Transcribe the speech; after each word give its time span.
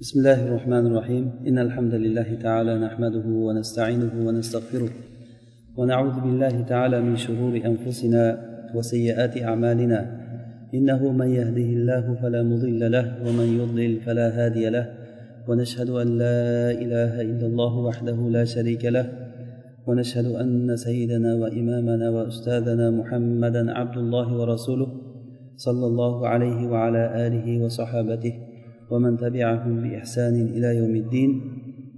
بسم 0.00 0.18
الله 0.18 0.48
الرحمن 0.48 0.86
الرحيم 0.86 1.30
إن 1.46 1.58
الحمد 1.58 1.94
لله 1.94 2.34
تعالى 2.42 2.78
نحمده 2.78 3.26
ونستعينه 3.26 4.10
ونستغفره 4.26 4.88
ونعوذ 5.76 6.20
بالله 6.20 6.60
تعالى 6.62 7.00
من 7.00 7.16
شرور 7.16 7.60
أنفسنا 7.64 8.40
وسيئات 8.74 9.42
أعمالنا 9.42 10.20
إنه 10.74 11.12
من 11.12 11.28
يهده 11.28 11.68
الله 11.78 12.14
فلا 12.22 12.42
مضل 12.42 12.92
له 12.92 13.06
ومن 13.26 13.58
يضلل 13.60 14.00
فلا 14.00 14.28
هادي 14.28 14.68
له 14.68 14.86
ونشهد 15.48 15.90
أن 15.90 16.18
لا 16.18 16.70
إله 16.70 17.20
إلا 17.20 17.46
الله 17.46 17.78
وحده 17.78 18.28
لا 18.30 18.44
شريك 18.44 18.84
له 18.84 19.06
ونشهد 19.86 20.26
أن 20.26 20.76
سيدنا 20.76 21.34
وإمامنا 21.34 22.10
وأستاذنا 22.10 22.90
محمدا 22.90 23.72
عبد 23.72 23.96
الله 23.96 24.38
ورسوله 24.38 24.88
صلى 25.56 25.86
الله 25.86 26.28
عليه 26.28 26.66
وعلى 26.66 27.26
آله 27.26 27.64
وصحابته 27.64 28.47
ومن 28.91 29.17
تبعهم 29.17 29.75
بإحسان 29.83 30.35
إلى 30.55 30.69
يوم 30.77 30.95
الدين 30.95 31.31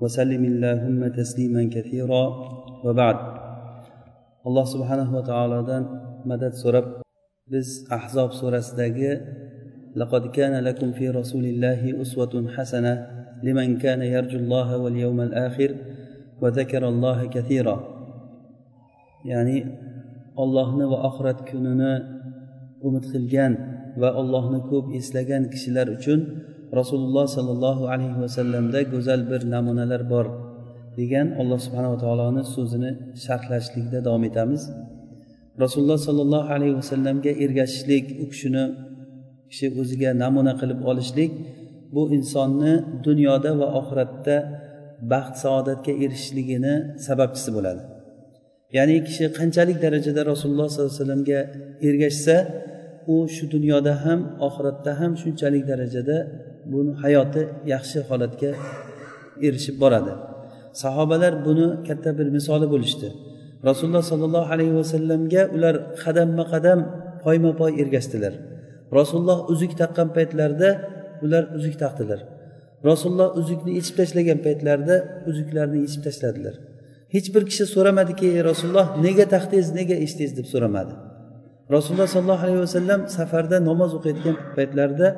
وسلم 0.01 0.43
اللهم 0.45 1.07
تسليما 1.07 1.69
كثيرا 1.75 2.23
وبعد 2.85 3.17
alloh 4.45 4.65
subhanahu 4.73 5.17
va 5.17 5.23
taolodan 5.25 5.83
madad 6.29 6.53
so'rab 6.53 7.01
biz 7.49 7.67
ahzob 7.89 8.29
surasidagi 8.41 9.13
لقد 9.95 10.27
كان 10.35 10.63
لكم 10.63 10.91
في 10.91 11.09
رسول 11.09 11.45
الله 11.45 12.01
أسوة 12.01 12.51
حسنة 12.55 12.93
لمن 13.43 13.77
كان 13.77 14.01
يرجو 14.01 14.37
الله 14.37 14.77
واليوم 14.77 15.21
الآخر 15.21 15.75
وذكر 16.41 16.83
الله 16.87 17.19
كثيرا 17.25 17.77
يعني 19.25 19.57
ollohni 20.35 20.85
va 20.91 20.97
oxirat 21.09 21.39
kunini 21.49 21.93
umid 22.87 23.05
qilgan 23.13 23.53
va 24.01 24.09
ollohni 24.21 24.59
ko'p 24.71 24.85
eslagan 24.99 25.43
kishilar 25.53 25.87
uchun 25.97 26.19
rasululloh 26.78 27.26
sollallohu 27.36 27.84
alayhi 27.92 28.18
vasallamda 28.24 28.80
go'zal 28.92 29.20
bir 29.30 29.42
namunalar 29.54 30.02
bor 30.12 30.26
degan 30.98 31.26
alloh 31.40 31.58
subhanava 31.66 31.96
taoloni 32.04 32.42
so'zini 32.54 32.90
sharhlashlikda 33.24 33.98
davom 34.06 34.24
etamiz. 34.30 34.62
Rasululloh 35.64 35.98
sollallohu 36.08 36.48
alayhi 36.56 36.74
vasallamga 36.80 37.32
ergashishlik 37.44 38.04
u 38.22 38.24
kishini 38.32 38.64
kishi 39.50 39.66
o'ziga 39.80 40.10
namuna 40.22 40.52
qilib 40.60 40.80
olishlik 40.90 41.30
bu 41.94 42.02
insonni 42.16 42.72
dunyoda 43.06 43.50
va 43.60 43.66
oxiratda 43.80 44.36
baxt 45.12 45.34
saodatga 45.44 45.92
erishishligini 46.04 46.74
sababchisi 47.06 47.50
bo'ladi. 47.56 47.82
Ya'ni 48.76 48.96
kishi 49.08 49.24
qanchalik 49.38 49.78
darajada 49.84 50.20
rasululloh 50.32 50.66
sollallohu 50.70 50.92
alayhi 50.92 51.02
vasallamga 51.02 51.40
ergashsa 51.88 52.36
u 53.14 53.16
shu 53.34 53.44
dunyoda 53.54 53.92
ham 54.04 54.20
oxiratda 54.46 54.92
ham 55.00 55.12
shunchalik 55.22 55.64
darajada 55.70 56.16
buni 56.72 56.92
hayoti 57.02 57.42
yaxshi 57.72 57.98
holatga 58.08 58.50
erishib 59.46 59.76
boradi. 59.82 60.12
Sahobalar 60.82 61.32
buni 61.46 61.66
katta 61.88 62.10
bir 62.18 62.28
misoli 62.36 62.66
bo'lishdi. 62.74 63.08
Rasululloh 63.68 64.04
sollallohu 64.12 64.48
alayhi 64.54 64.74
vasallamga 64.80 65.42
ular 65.56 65.74
qadamma 66.02 66.44
qadam 66.52 66.78
poyma 67.24 67.52
poy 67.60 67.72
ergashdilar. 67.82 68.34
Rasululloh 68.98 69.38
uzuk 69.52 69.72
taqqan 69.80 70.08
paytlarida 70.16 70.70
ular 71.24 71.44
uzuk 71.56 71.74
taqdilar. 71.82 72.20
Rasululloh 72.88 73.28
uzukni 73.40 73.70
yechib 73.78 73.94
tashlagan 74.00 74.38
paytlarida 74.46 74.96
uzuklarni 75.30 75.78
yechib 75.84 76.02
tashladilar. 76.06 76.54
Hech 77.14 77.28
bir 77.34 77.42
kishi 77.50 77.64
so'ramadiki 77.74 78.24
ey 78.32 78.40
rasululloh 78.50 78.86
nega 79.06 79.26
taqdingiz 79.34 79.68
nega 79.78 79.96
echdingiz 80.04 80.32
deb 80.38 80.46
so'ramadi. 80.52 80.94
Rasululloh 81.74 82.08
sollallohu 82.14 82.44
alayhi 82.46 82.62
vasallam 82.66 83.00
safarda 83.16 83.56
namoz 83.70 83.90
o'qiyotgan 83.98 84.36
paytlarida 84.56 85.08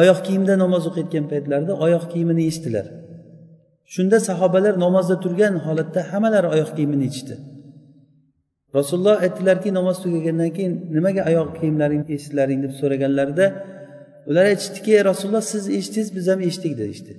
oyoq 0.00 0.18
kiyimda 0.26 0.54
namoz 0.64 0.82
o'qiyotgan 0.90 1.24
paytlarida 1.32 1.72
oyoq 1.86 2.04
kiyimini 2.12 2.42
yechdilar 2.48 2.86
shunda 3.94 4.18
sahobalar 4.28 4.74
namozda 4.84 5.16
turgan 5.24 5.54
holatda 5.66 6.00
hammalari 6.12 6.48
oyoq 6.54 6.70
kiyimini 6.76 7.04
yechdi 7.10 7.34
rasululloh 8.76 9.16
aytdilarki 9.24 9.70
namoz 9.78 9.96
tugagandan 10.04 10.50
keyin 10.56 10.74
nimaga 10.96 11.22
oyoq 11.30 11.50
kiyimlaringni 11.58 12.12
yechdilaring 12.16 12.60
deb 12.64 12.72
so'raganlarida 12.80 13.46
ular 14.28 14.44
aytishdiki 14.52 14.92
rasululloh 15.10 15.44
siz 15.52 15.64
eshitdingiz 15.78 16.10
biz 16.16 16.24
ham 16.32 16.40
eshitdik 16.48 16.74
deyishdi 16.82 17.12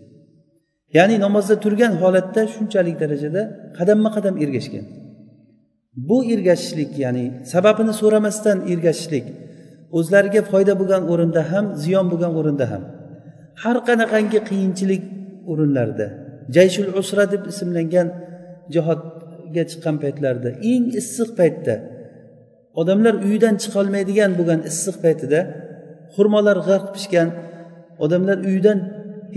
ya'ni 0.98 1.16
namozda 1.26 1.56
turgan 1.64 1.94
holatda 2.02 2.42
shunchalik 2.56 2.96
darajada 3.04 3.42
qadamma 3.78 4.10
qadam 4.16 4.36
ergashgan. 4.44 4.86
Bu 6.10 6.18
ergashishlik 6.34 6.92
ya'ni 7.04 7.26
sababini 7.54 7.94
so'ramasdan 8.02 8.58
ergashishlik 8.72 9.26
o'zlariga 9.98 10.42
foyda 10.52 10.74
bo'lgan 10.80 11.04
o'rinda 11.12 11.42
ham 11.52 11.66
ziyon 11.84 12.06
bo'lgan 12.12 12.34
o'rinda 12.40 12.66
ham. 12.72 12.84
Har 13.64 13.78
qanaqangi 13.88 14.40
qiyinchilik 14.50 15.04
o'rinlarida 15.52 16.08
jayshul 16.56 16.90
usra 17.02 17.26
deb 17.34 17.44
ismlangan 17.52 18.08
jihodga 18.74 19.64
chiqqan 19.70 19.96
paytlarida 20.04 20.50
eng 20.72 20.86
issiq 21.02 21.30
paytda 21.40 21.76
odamlar 22.82 23.14
uyidan 23.26 23.56
chiqolmaydigan 23.64 24.32
bo'lgan 24.40 24.60
issiq 24.70 24.96
paytida 25.06 25.40
xurmolar 26.16 26.58
g'arq 26.68 26.88
pishgan 26.96 27.30
odamlar 28.06 28.38
uyidan 28.50 28.78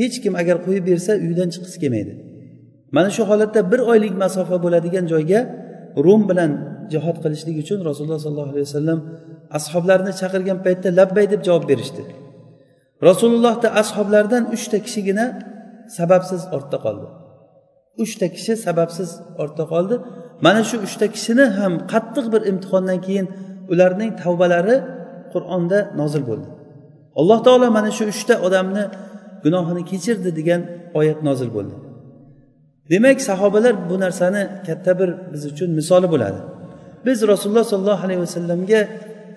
hech 0.00 0.16
kim 0.22 0.34
agar 0.42 0.56
qo'yib 0.66 0.84
bersa 0.90 1.12
uyidan 1.24 1.48
chiqqisi 1.54 1.78
kelmaydi. 1.82 2.12
Mana 2.96 3.10
shu 3.16 3.22
holatda 3.30 3.60
bir 3.72 3.80
oylik 3.92 4.14
masofa 4.24 4.56
bo'ladigan 4.64 5.04
joyga 5.12 5.40
rum 6.06 6.22
bilan 6.30 6.50
jihod 6.92 7.16
qilishlik 7.24 7.56
uchun 7.64 7.78
rasululloh 7.88 8.20
sollallohu 8.26 8.52
alayhi 8.54 8.68
vasallam 8.70 8.98
ashoblarni 9.58 10.12
chaqirgan 10.20 10.58
paytda 10.66 10.88
labbay 10.98 11.26
deb 11.32 11.40
javob 11.48 11.64
berishdi. 11.70 12.02
Rasulullohda 13.08 13.68
ashoblaridan 13.82 14.44
uchta 14.56 14.78
kishigina 14.86 15.26
sababsiz 15.98 16.42
ortda 16.56 16.78
qoldi. 16.84 17.06
Uchta 18.04 18.26
kishi 18.34 18.54
sababsiz 18.66 19.10
ortda 19.42 19.64
qoldi. 19.72 19.94
Mana 20.46 20.62
shu 20.68 20.76
uchta 20.86 21.06
kishini 21.14 21.46
ham 21.58 21.72
qattiq 21.92 22.26
bir 22.32 22.42
imtihondan 22.50 22.98
keyin 23.06 23.26
ularning 23.72 24.10
tavbalari 24.22 24.76
qur'onda 25.32 25.78
nozil 26.00 26.22
bo'ldi. 26.30 26.48
Alloh 27.20 27.38
taolo 27.46 27.66
mana 27.78 27.90
shu 27.98 28.04
uchta 28.12 28.34
odamni 28.46 28.84
gunohini 29.44 29.82
kechirdi 29.90 30.30
degan 30.38 30.60
oyat 31.00 31.18
nozil 31.28 31.50
bo'ldi. 31.56 31.74
Demak 32.90 33.18
sahobalar 33.28 33.74
bu 33.90 33.96
narsani 34.04 34.42
katta 34.66 34.92
bir 35.00 35.10
biz 35.32 35.42
uchun 35.52 35.70
misoli 35.78 36.08
bo'ladi. 36.14 36.40
Biz 37.06 37.18
rasululloh 37.32 37.64
sollallohu 37.72 38.04
alayhi 38.06 38.20
vasallamga 38.26 38.80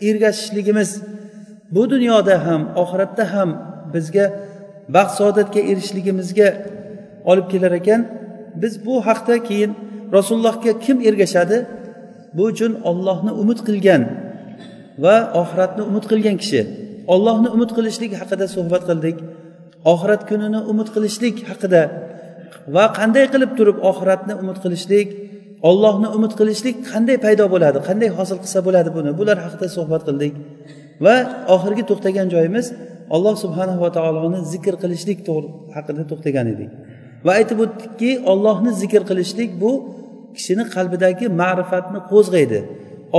ergashishligimiz 0.01 1.01
bu 1.72 1.89
dunyoda 1.89 2.35
ham 2.47 2.61
oxiratda 2.81 3.33
ham 3.33 3.50
bizga 3.94 4.25
baxt 4.95 5.13
saodatga 5.19 5.59
erishishligimizga 5.59 6.50
olib 7.31 7.47
kelar 7.51 7.72
ekan. 7.81 8.01
Biz 8.61 8.73
bu 8.85 8.94
haqda 9.07 9.44
keyin 9.44 9.72
rasulullohga 10.13 10.79
kim 10.79 10.97
ergashadi? 11.09 11.57
Bu 12.33 12.44
uchun 12.51 12.72
ollohni 12.89 13.31
umid 13.41 13.59
qilgan 13.67 14.01
va 15.03 15.16
oxiratni 15.41 15.83
umid 15.89 16.06
qilgan 16.12 16.38
kishi. 16.44 16.62
Ollohni 17.13 17.50
umid 17.56 17.72
qilishlik 17.77 18.12
haqida 18.22 18.45
suhbat 18.56 18.83
qildik. 18.89 19.17
Oxirat 19.91 20.22
kunini 20.29 20.59
umid 20.72 20.89
qilishlik 20.95 21.35
haqida 21.50 21.81
va 22.75 22.83
qanday 22.97 23.25
qilib 23.33 23.51
turib 23.57 23.77
oxiratni 23.89 24.33
umid 24.41 24.57
qilishlik? 24.63 25.07
Ollohni 25.69 26.07
umid 26.17 26.33
qilishlik 26.39 26.75
qanday 26.91 27.17
paydo 27.25 27.45
bo'ladi 27.53 27.77
qanday 27.87 28.09
hosil 28.17 28.37
qilsa 28.43 28.59
bo'ladi 28.67 28.89
buni? 28.97 29.11
Bular 29.19 29.37
haqida 29.45 29.67
suhbat 29.77 30.01
qildik. 30.07 30.33
Va 31.05 31.15
oxirgi 31.55 31.83
to'xtagan 31.89 32.27
joyimiz 32.35 32.65
alloh 33.15 33.35
subhanahu 33.43 33.79
va 33.85 33.89
taoloni 33.97 34.39
zikr 34.53 34.73
qilishlik 34.83 35.19
haqida 35.75 36.03
to'xtagan 36.11 36.45
edik. 36.53 36.69
Va 37.25 37.31
aytib 37.39 37.57
o'tdikki 37.65 38.11
ollohni 38.31 38.71
zikr 38.81 39.01
qilishlik 39.09 39.49
bu 39.61 39.71
kishini 40.37 40.63
qalbidagi 40.75 41.25
ma'rifatni 41.41 41.99
qo'zg'aydi. 42.11 42.59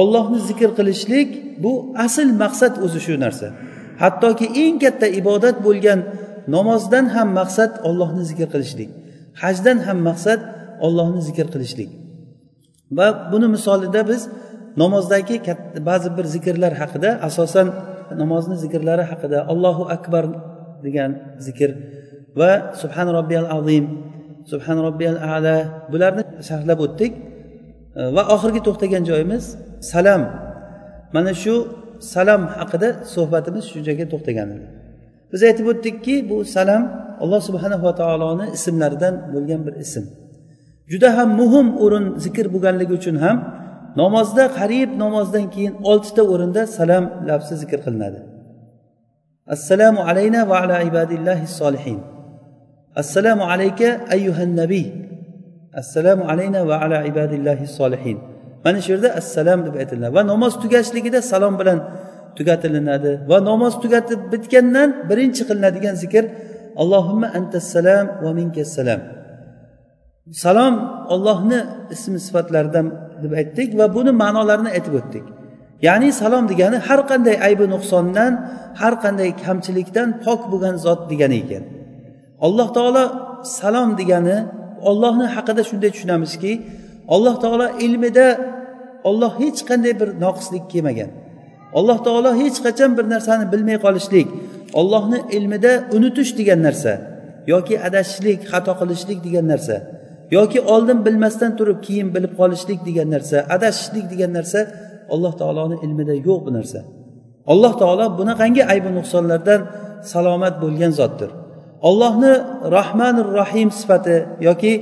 Ollohni 0.01 0.39
zikr 0.49 0.71
qilishlik 0.79 1.29
bu 1.65 1.73
asl 2.07 2.29
maqsad 2.43 2.75
o'zi 2.85 3.01
shu 3.07 3.15
narsa. 3.25 3.49
Hattoki 4.03 4.47
eng 4.65 4.77
katta 4.85 5.07
ibodat 5.21 5.57
bo'lgan 5.67 6.01
namozdan 6.55 7.07
ham 7.15 7.29
maqsad 7.41 7.73
ollohni 7.89 8.23
zikr 8.31 8.49
qilishlik 8.55 8.91
hajdan 9.43 9.79
ham 9.87 9.99
maqsad 10.09 10.41
ollohni 10.87 11.21
zikr 11.29 11.47
qilishlik. 11.55 11.91
Va 12.99 13.07
buni 13.33 13.49
misolida 13.57 14.01
biz 14.11 14.23
namozdagi 14.83 15.37
ba'zi 15.89 16.09
bir 16.17 16.25
zikrlar 16.35 16.73
haqida 16.81 17.11
asosan 17.29 17.67
namozni 18.23 18.57
zikrlari 18.65 19.05
haqida 19.11 19.39
allohu 19.53 19.85
akbar 19.97 20.25
degan 20.85 21.11
zikr 21.47 21.71
va 22.41 22.51
subhan 22.81 23.09
robbiyal 23.19 23.49
azim 23.59 23.85
subhan 24.51 24.79
robbiyal 24.87 25.19
ala 25.35 25.57
bularni 25.93 26.23
sharhlab 26.49 26.79
o'tdik. 26.87 27.13
Va 28.17 28.23
oxirgi 28.35 28.61
to'xtagan 28.67 29.03
joyimiz 29.11 29.45
salam. 29.93 30.23
Mana 31.15 31.33
shu 31.43 31.55
salam 32.15 32.43
haqida 32.59 32.89
suhbatimiz 33.15 33.65
shu 33.73 33.79
joyga 33.87 34.07
to'xtagan. 34.13 34.49
Edi 34.57 34.67
biz 35.33 35.41
aytib 35.49 35.67
o'tdikki 35.73 36.15
bu 36.31 36.37
salam 36.57 36.83
alloh 37.23 37.41
subhanahu 37.49 37.85
va 37.89 37.95
taoloni 38.01 38.47
ismlaridan 38.57 39.15
bo'lgan 39.35 39.61
bir 39.67 39.75
ism. 39.85 40.05
Juda 40.91 41.09
ham 41.17 41.29
muhim 41.41 41.67
o'rin 41.85 42.07
zikr 42.25 42.47
bo'lganligi 42.55 42.93
uchun 43.01 43.17
ham 43.25 43.37
namozda 44.01 44.45
qariyb 44.59 44.91
namozdan 45.03 45.47
keyin 45.55 45.75
oltita 45.91 46.23
o'rinda 46.33 46.63
salam 46.79 47.05
lafzi 47.29 47.55
zikr 47.63 47.79
qilinadi. 47.87 48.21
Assalomu 49.55 50.01
alayna 50.09 50.41
va 50.51 50.57
ala 50.65 50.77
ibadillahi 50.91 51.47
solihin 51.61 51.99
assalomu 53.01 53.45
alayka 53.53 53.89
ayyuhan 54.15 54.53
nabiy. 54.63 54.87
Assalomu 55.81 56.23
alayna 56.33 56.61
va 56.71 56.77
ala 56.85 56.99
ibadillahi 57.11 57.67
solihin 57.79 58.19
mana 58.65 58.79
shu 58.85 58.91
yerda 58.95 59.09
assalom 59.21 59.59
deb 59.67 59.75
aytiladi. 59.83 60.13
Va 60.17 60.23
namoz 60.33 60.53
tugashligida 60.63 61.21
salom 61.33 61.55
bilan 61.61 61.79
tugatilinadi 62.39 63.13
va 63.31 63.39
namoz 63.51 63.75
tugatib 63.83 64.21
bitgandan 64.33 64.89
birinchi 65.09 65.43
qilinadigan 65.49 65.95
zikr 66.03 66.25
allohimma 66.83 67.29
antassalam 67.39 68.07
va 68.25 68.31
minkassalam 68.39 69.01
salom 70.33 71.07
ollohni 71.09 71.67
ismi 71.91 72.21
sifatlaridan 72.21 72.87
deb 73.23 73.33
aytdik 73.41 73.79
va 73.79 73.95
buni 73.95 74.13
ma'nolarini 74.23 74.71
aytib 74.77 74.95
o'tdik. 75.01 75.25
Ya'ni 75.87 76.13
salom 76.13 76.45
degani 76.53 76.79
har 76.89 77.01
qanday 77.11 77.37
aybi 77.47 77.65
nuqsondan 77.75 78.33
har 78.81 78.95
qanday 79.05 79.31
kamchilikdan 79.45 80.09
pok 80.25 80.41
bo'lgan 80.53 80.77
zot 80.87 81.01
degani 81.11 81.37
ekan. 81.45 81.65
Alloh 82.47 82.69
taolo 82.77 83.05
salom 83.59 83.91
degani 84.01 84.37
ollohni 84.91 85.27
haqida 85.37 85.63
shunday 85.71 85.91
tushunamizki 85.95 86.53
alloh 87.15 87.35
taolo 87.45 87.67
ilmida 87.87 88.27
olloh 89.09 89.33
hech 89.43 89.61
qanday 89.71 89.93
bir 90.01 90.09
noqislik 90.25 90.65
kelmagan. 90.73 91.11
Alloh 91.79 91.99
taolo 92.07 92.31
hech 92.43 92.59
qachon 92.67 92.91
bir 92.99 93.07
narsani 93.15 93.45
bilmay 93.53 93.79
qolishlik 93.87 94.29
ollohni 94.81 95.19
ilmida 95.37 95.73
unutish 95.97 96.31
degan 96.39 96.61
narsa 96.67 96.93
yoki 97.53 97.75
adashishlik 97.89 98.39
xato 98.51 98.73
qilishlik 98.81 99.19
degan 99.27 99.47
narsa 99.53 99.77
yoki 100.31 100.61
oldin 100.61 100.99
bilmasdan 101.07 101.53
turib 101.59 101.79
keyin 101.87 102.09
bilib 102.15 102.33
qolishlik 102.41 102.81
degan 102.89 103.09
narsa 103.15 103.37
adashishlik 103.57 104.07
degan 104.13 104.33
narsa 104.39 104.61
alloh 105.15 105.33
taoloni 105.41 105.77
ilmida 105.85 106.15
yo'q 106.29 106.41
bu 106.47 106.51
narsa. 106.59 106.81
Alloh 107.53 107.73
taolo 107.81 108.07
bunaqangi 108.19 108.63
aybi 108.73 108.91
nuqsonlardan 108.99 109.61
salomat 110.13 110.55
bo'lgan 110.63 110.93
zotdir. 111.01 111.31
Ollohni 111.89 112.33
rahmanir 112.77 113.29
rohim 113.41 113.69
sifati 113.81 114.17
yoki 114.49 114.73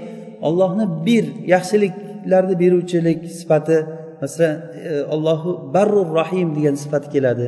ollohni 0.48 0.84
bir 1.06 1.24
yaxshiliklarni 1.54 2.54
beruvchilik 2.62 3.18
sifati 3.38 3.76
masalan 4.22 4.56
e, 4.88 4.92
allohu 5.14 5.50
barrur 5.74 6.08
rohim 6.18 6.48
degan 6.56 6.76
sifat 6.84 7.04
keladi. 7.12 7.46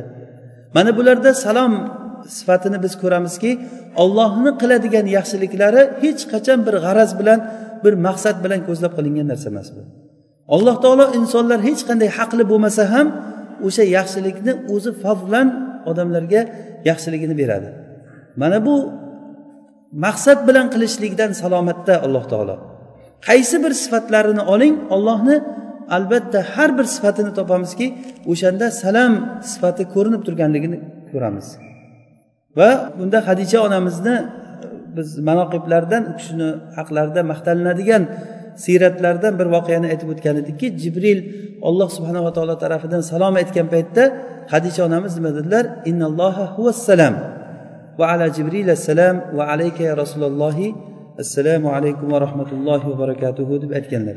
Mana 0.75 0.91
bularda 0.97 1.31
salom 1.45 1.73
sifatini 2.39 2.77
biz 2.85 2.93
ko'ramizki 3.01 3.51
ollohni 4.03 4.51
qiladigan 4.61 5.05
yaxshiliklari 5.17 5.81
hech 6.03 6.21
qachon 6.33 6.59
bir 6.67 6.75
g'araz 6.85 7.11
bilan 7.19 7.39
bir 7.83 7.93
maqsad 8.07 8.37
bilan 8.43 8.61
ko'zlab 8.67 8.93
qilingan 8.97 9.27
narsa 9.31 9.47
emas 9.53 9.67
bu. 9.75 9.81
Alloh 10.55 10.75
taolo 10.83 11.05
insonlar 11.19 11.59
hech 11.67 11.81
qanday 11.89 12.09
haqli 12.17 12.43
bo'lmasa 12.51 12.83
ham 12.93 13.07
o'sha 13.67 13.83
yaxshilikni 13.97 14.53
o'zi 14.75 14.91
favlan 15.03 15.47
odamlarga 15.89 16.41
yaxshiligini 16.89 17.35
beradi. 17.41 17.69
Mana 18.41 18.57
bu 18.67 18.75
maqsad 20.05 20.39
bilan 20.47 20.67
qilishlikdan 20.73 21.31
salomatda 21.41 21.93
alloh 22.05 22.25
taolo. 22.31 22.55
Qaysi 23.27 23.55
bir 23.63 23.73
sifatlarini 23.83 24.43
oling 24.53 24.75
ollohni 24.95 25.35
albatta 25.95 26.39
har 26.53 26.69
bir 26.77 26.85
sifatini 26.95 27.31
topamizki 27.39 27.87
o'shanda 28.31 28.67
salam 28.83 29.13
sifati 29.51 29.83
ko'rinib 29.93 30.21
turganligini 30.27 30.77
ko'ramiz. 31.11 31.47
Va 32.57 32.69
bunda 32.97 33.19
hadicha 33.27 33.57
onamizni 33.67 34.15
biz 34.96 35.08
manoqiblardan 35.28 36.02
u 36.10 36.12
kishini 36.18 36.48
haqlarida 36.76 37.20
maqtalinadigan 37.32 38.02
siyratlardan 38.64 39.34
bir 39.40 39.48
voqeani 39.56 39.86
aytib 39.92 40.08
o'tgan 40.14 40.36
edikki 40.42 40.66
jibril 40.82 41.18
olloh 41.68 41.88
subhanava 41.96 42.30
taolo 42.36 42.54
tarafidan 42.64 43.02
salom 43.12 43.34
aytgan 43.42 43.66
paytda 43.74 44.02
hadicha 44.52 44.80
onamiz 44.88 45.12
nima 45.18 45.30
dedilar 45.38 45.64
innalloha 45.90 46.44
huvassalam 46.56 47.14
va 47.98 48.04
ala 48.12 48.26
jibril 48.36 48.68
assalam 48.76 49.16
va 49.36 49.44
alayka 49.54 49.82
ya 49.88 49.94
rasulullohi 50.02 50.68
assalomu 51.22 51.68
alaykum 51.76 52.06
va 52.14 52.18
rahmatullohi 52.26 52.84
va 52.90 52.96
barakatuhu 53.02 53.52
deb 53.62 53.70
aytganlar 53.78 54.16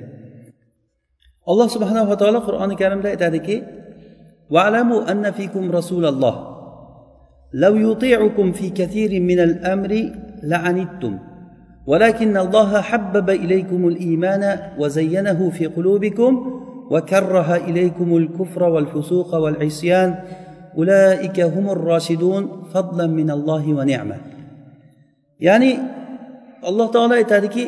alloh 1.52 1.68
subhanava 1.76 2.14
taolo 2.22 2.40
qur'oni 2.48 2.76
karimda 2.82 3.08
aytadiki 3.14 3.56
va'lamu 4.56 4.96
anna 5.12 5.30
fikum 5.40 5.64
rasulalloh 5.80 6.36
لو 7.64 7.74
يطيعكم 7.88 8.52
في 8.52 8.70
كثير 8.70 9.12
من 9.22 9.40
الامر 9.40 9.92
لعنتم 10.44 11.18
ولكن 11.88 12.38
الله 12.38 12.82
حبب 12.82 13.30
اليكم 13.30 13.88
الايمان 13.88 14.60
وزينه 14.80 15.50
في 15.50 15.66
قلوبكم 15.66 16.62
وكره 16.92 17.56
اليكم 17.56 18.18
الكفر 18.18 18.64
والفسوق 18.64 19.36
والعصيان 19.36 20.16
اولئك 20.78 21.40
هم 21.40 21.70
الراشدون 21.70 22.64
فضلا 22.74 23.08
من 23.08 23.32
الله 23.32 23.74
ونعمه 23.74 24.18
يعني 25.40 25.78
alloh 26.70 26.88
taolo 26.96 27.14
aytadiki 27.22 27.64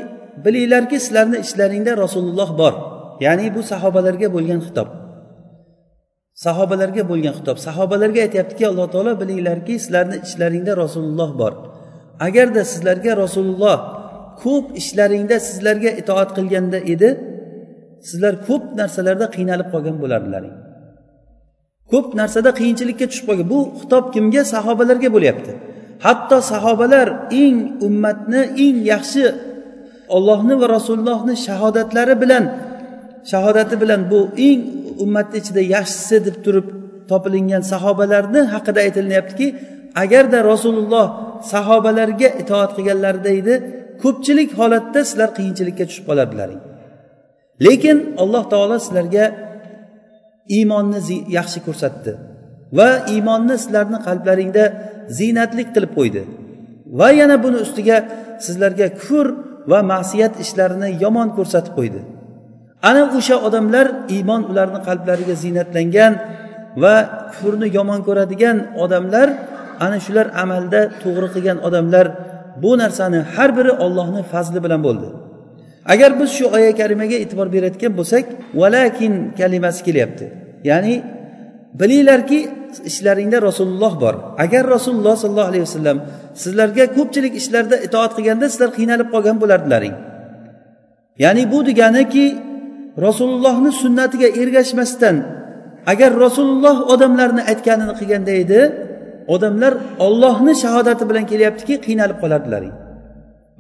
bilinglarki 0.46 0.98
sizlarni 1.00 1.38
ichlaringda 1.46 1.92
rasululloh 2.04 2.50
bor 2.62 2.74
ya'ni 3.26 3.46
bu 3.56 3.62
sahobalarga 3.72 4.28
bo'lgan 4.36 4.60
xitob 4.66 4.88
sahobalarga 6.46 7.04
bo'lgan 7.12 7.34
xitob 7.38 7.58
sahobalarga 7.68 8.20
aytyaptiki 8.28 8.64
alloh 8.72 8.88
taolo 8.94 9.12
bilinglarki 9.22 9.74
sizlarni 9.84 10.18
ichlaringda 10.26 10.74
rasululloh 10.84 11.30
bor 11.42 11.54
Agarda 12.27 12.63
sizlarga 12.73 13.13
rasululloh 13.23 13.77
ko'p 14.43 14.67
ishlaringda 14.81 15.37
sizlarga 15.49 15.91
itoat 16.01 16.31
qilganda 16.37 16.79
edi 16.93 17.11
sizlar 18.09 18.35
ko'p 18.49 18.65
narsalarda 18.81 19.27
qiynalib 19.37 19.69
qolgan 19.75 19.97
bo'lardilaring. 20.03 20.55
Ko'p 21.93 22.09
narsada 22.21 22.51
qiyinchilikka 22.59 23.07
tushib 23.11 23.27
qolgan. 23.29 23.47
Bu 23.55 23.61
xitob 23.81 24.05
kimga? 24.15 24.43
Sahobalarga 24.55 25.09
bo'lyapti. 25.17 25.53
Hatto 26.07 26.37
sahobalar 26.53 27.09
eng 27.43 27.57
ummatni 27.87 28.43
eng 28.65 28.77
yaxshi 28.93 29.25
ollohni 30.17 30.55
va 30.61 30.67
rasulullohni 30.77 31.35
shahodatlari 31.47 32.15
bilan 32.23 32.45
shahodati 33.33 33.75
bilan 33.83 34.01
bu 34.13 34.21
eng 34.49 34.61
ummatni 35.05 35.37
ichida 35.43 35.63
yaxshisi 35.75 36.17
deb 36.27 36.37
turib 36.45 36.67
topilingan 37.11 37.63
sahobalarni 37.73 38.41
haqida 38.55 38.79
aytilyaptiki 38.87 39.47
agarda 40.03 40.39
rasululloh 40.53 41.07
sahobalarga 41.53 42.29
itoat 42.43 42.71
qilganlarida 42.77 43.31
edi 43.41 43.55
ko'pchilik 44.03 44.51
holatda 44.61 45.01
sizlar 45.09 45.31
qiyinchilikka 45.37 45.85
tushib 45.89 46.05
qolardilaring 46.11 46.61
lekin 47.67 47.97
alloh 48.23 48.45
taolo 48.53 48.77
sizlarga 48.87 49.25
iymonni 50.57 51.01
yaxshi 51.39 51.59
ko'rsatdi 51.67 52.13
va 52.79 52.89
iymonni 53.15 53.57
sizlarni 53.63 53.99
qalblaringda 54.07 54.65
ziynatlik 55.19 55.69
qilib 55.75 55.93
qo'ydi. 55.99 56.23
Va 56.99 57.09
yana 57.21 57.37
buni 57.45 57.59
ustiga 57.67 57.97
sizlarga 58.47 58.87
kufr 58.99 59.27
va 59.71 59.79
ma'siyat 59.93 60.35
ishlarini 60.45 60.89
yomon 61.05 61.29
ko'rsatib 61.37 61.75
qo'ydi. 61.79 62.01
Ana 62.89 63.03
o'sha 63.19 63.37
odamlar 63.47 63.87
iymon 64.17 64.43
ularni 64.51 64.81
qalblariga 64.89 65.35
ziynatlangan 65.45 66.13
va 66.83 66.95
kufrni 67.33 67.69
yomon 67.79 68.01
ko'radigan 68.09 68.57
odamlar 68.85 69.29
ana 69.85 69.99
shular 70.05 70.27
amalda 70.43 70.81
to'g'ri 71.03 71.29
qilgan 71.35 71.59
odamlar 71.69 72.07
bu 72.63 72.73
narsani 72.83 73.21
har 73.35 73.51
biri 73.59 73.73
ollohni 73.85 74.23
fazli 74.33 74.59
bilan 74.65 74.81
bo'ldi. 74.87 75.09
Agar 75.93 76.11
biz 76.21 76.31
shu 76.37 76.45
oya 76.57 76.73
karimaga 76.81 77.17
e'tibor 77.23 77.49
berayotgan 77.55 77.93
bo'lsak 77.99 78.25
valakin 78.61 79.13
kalimasi 79.39 79.81
kelyapti. 79.87 80.27
Ya'ni 80.71 80.95
bilinglarki 81.81 82.39
ishlaringda 82.91 83.39
rasululloh 83.49 83.93
bor. 84.05 84.15
Agar 84.45 84.63
rasululloh 84.77 85.15
sollallohu 85.23 85.51
alayhi 85.53 85.65
vasallam 85.69 85.99
sizlarga 86.43 86.85
ko'pchilik 86.97 87.35
ishlarda 87.41 87.77
itoat 87.87 88.13
qilganda 88.17 88.47
sizlar 88.53 88.71
qiynalib 88.79 89.09
qolgan 89.15 89.37
bo'lardilaring 89.43 89.95
ya'ni 91.19 91.43
bu 91.53 91.59
deganiki 91.69 92.25
rasulullohni 93.07 93.73
sunnatiga 93.83 94.29
ergashmasdan 94.43 95.17
agar 95.93 96.11
rasululloh 96.25 96.77
odamlarni 96.95 97.43
aytganini 97.51 97.95
qilganda 98.01 98.33
edi 98.43 98.61
odamlar 99.35 99.75
ollohni 100.07 100.55
shahodati 100.63 101.05
bilan 101.11 101.25
kelyaptiki 101.33 101.75
qiynalib 101.87 102.19
qolardilaring 102.23 102.75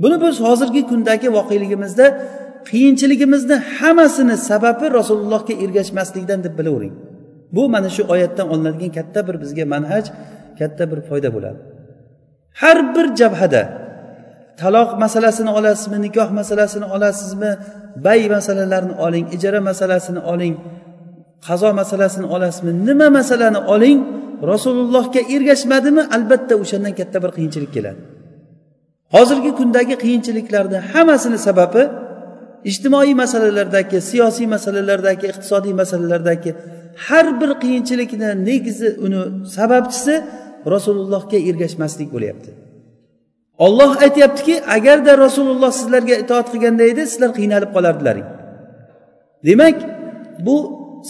buni 0.03 0.17
biz 0.25 0.37
hozirgi 0.47 0.83
kundagi 0.91 1.29
voqeligimizda 1.37 2.07
qiyinchiligimizni 2.71 3.57
hammasini 3.79 4.37
sababi 4.37 4.87
rasulullohga 4.99 5.55
ergashmaslikdan 5.65 6.41
deb 6.45 6.55
bilavering. 6.59 6.95
Bu 7.55 7.63
mana 7.75 7.89
shu 7.97 8.03
oyatdan 8.15 8.47
olinadigan 8.53 8.93
katta 8.99 9.21
bir 9.29 9.37
bizga 9.43 9.65
manhaj 9.75 10.05
katta 10.59 10.85
bir 10.91 11.01
foyda 11.09 11.29
bo'ladi. 11.37 11.59
Har 12.61 12.79
bir 12.95 13.07
jabhada 13.21 13.63
taloq 14.61 14.91
masalasini 15.05 15.51
olasizmi 15.59 15.99
nikoh 16.07 16.29
masalasini 16.41 16.87
olasizmi 16.97 17.51
bay 18.05 18.21
masalalarini 18.37 18.95
oling 19.07 19.27
ijara 19.37 19.61
masalasini 19.71 20.21
oling 20.33 20.55
qazo 21.47 21.69
masalasini 21.81 22.27
olasizmi 22.35 22.73
nima 22.89 23.07
masalani 23.19 23.61
oling 23.75 23.99
rasulullohga 24.51 25.21
ergashmadimi? 25.35 26.03
Albatta 26.17 26.55
o'shandan 26.63 26.95
katta 27.01 27.19
bir 27.25 27.31
qiyinchilik 27.37 27.71
keladi. 27.77 28.01
Hozirgi 29.15 29.51
kundagi 29.61 29.95
qiyinchiliklarni 30.05 30.79
hammasini 30.93 31.39
sababi 31.49 31.83
ijtimoiy 32.71 33.15
masalalardagi 33.23 33.99
siyosiy 34.11 34.47
masalalardagi 34.55 35.27
iqtisodiy 35.33 35.75
masalalardagi 35.83 36.51
har 37.07 37.27
bir 37.41 37.51
qiyinchilikni 37.63 38.29
negizi 38.49 38.89
uni 39.07 39.21
sababchisi 39.57 40.15
rasulullohga 40.75 41.39
ergashmaslik 41.51 42.09
bo'lyapti. 42.15 42.51
Olloh 43.59 43.93
aytyaptiki 44.05 44.55
agarda 44.77 45.13
rasululloh 45.19 45.73
sizlarga 45.81 46.15
itoat 46.23 46.47
qilganda 46.53 46.85
edi 46.93 47.03
sizlar 47.13 47.31
qiynalib 47.39 47.71
qolardilaring. 47.77 48.27
Demak 49.49 49.77
bu 50.47 50.57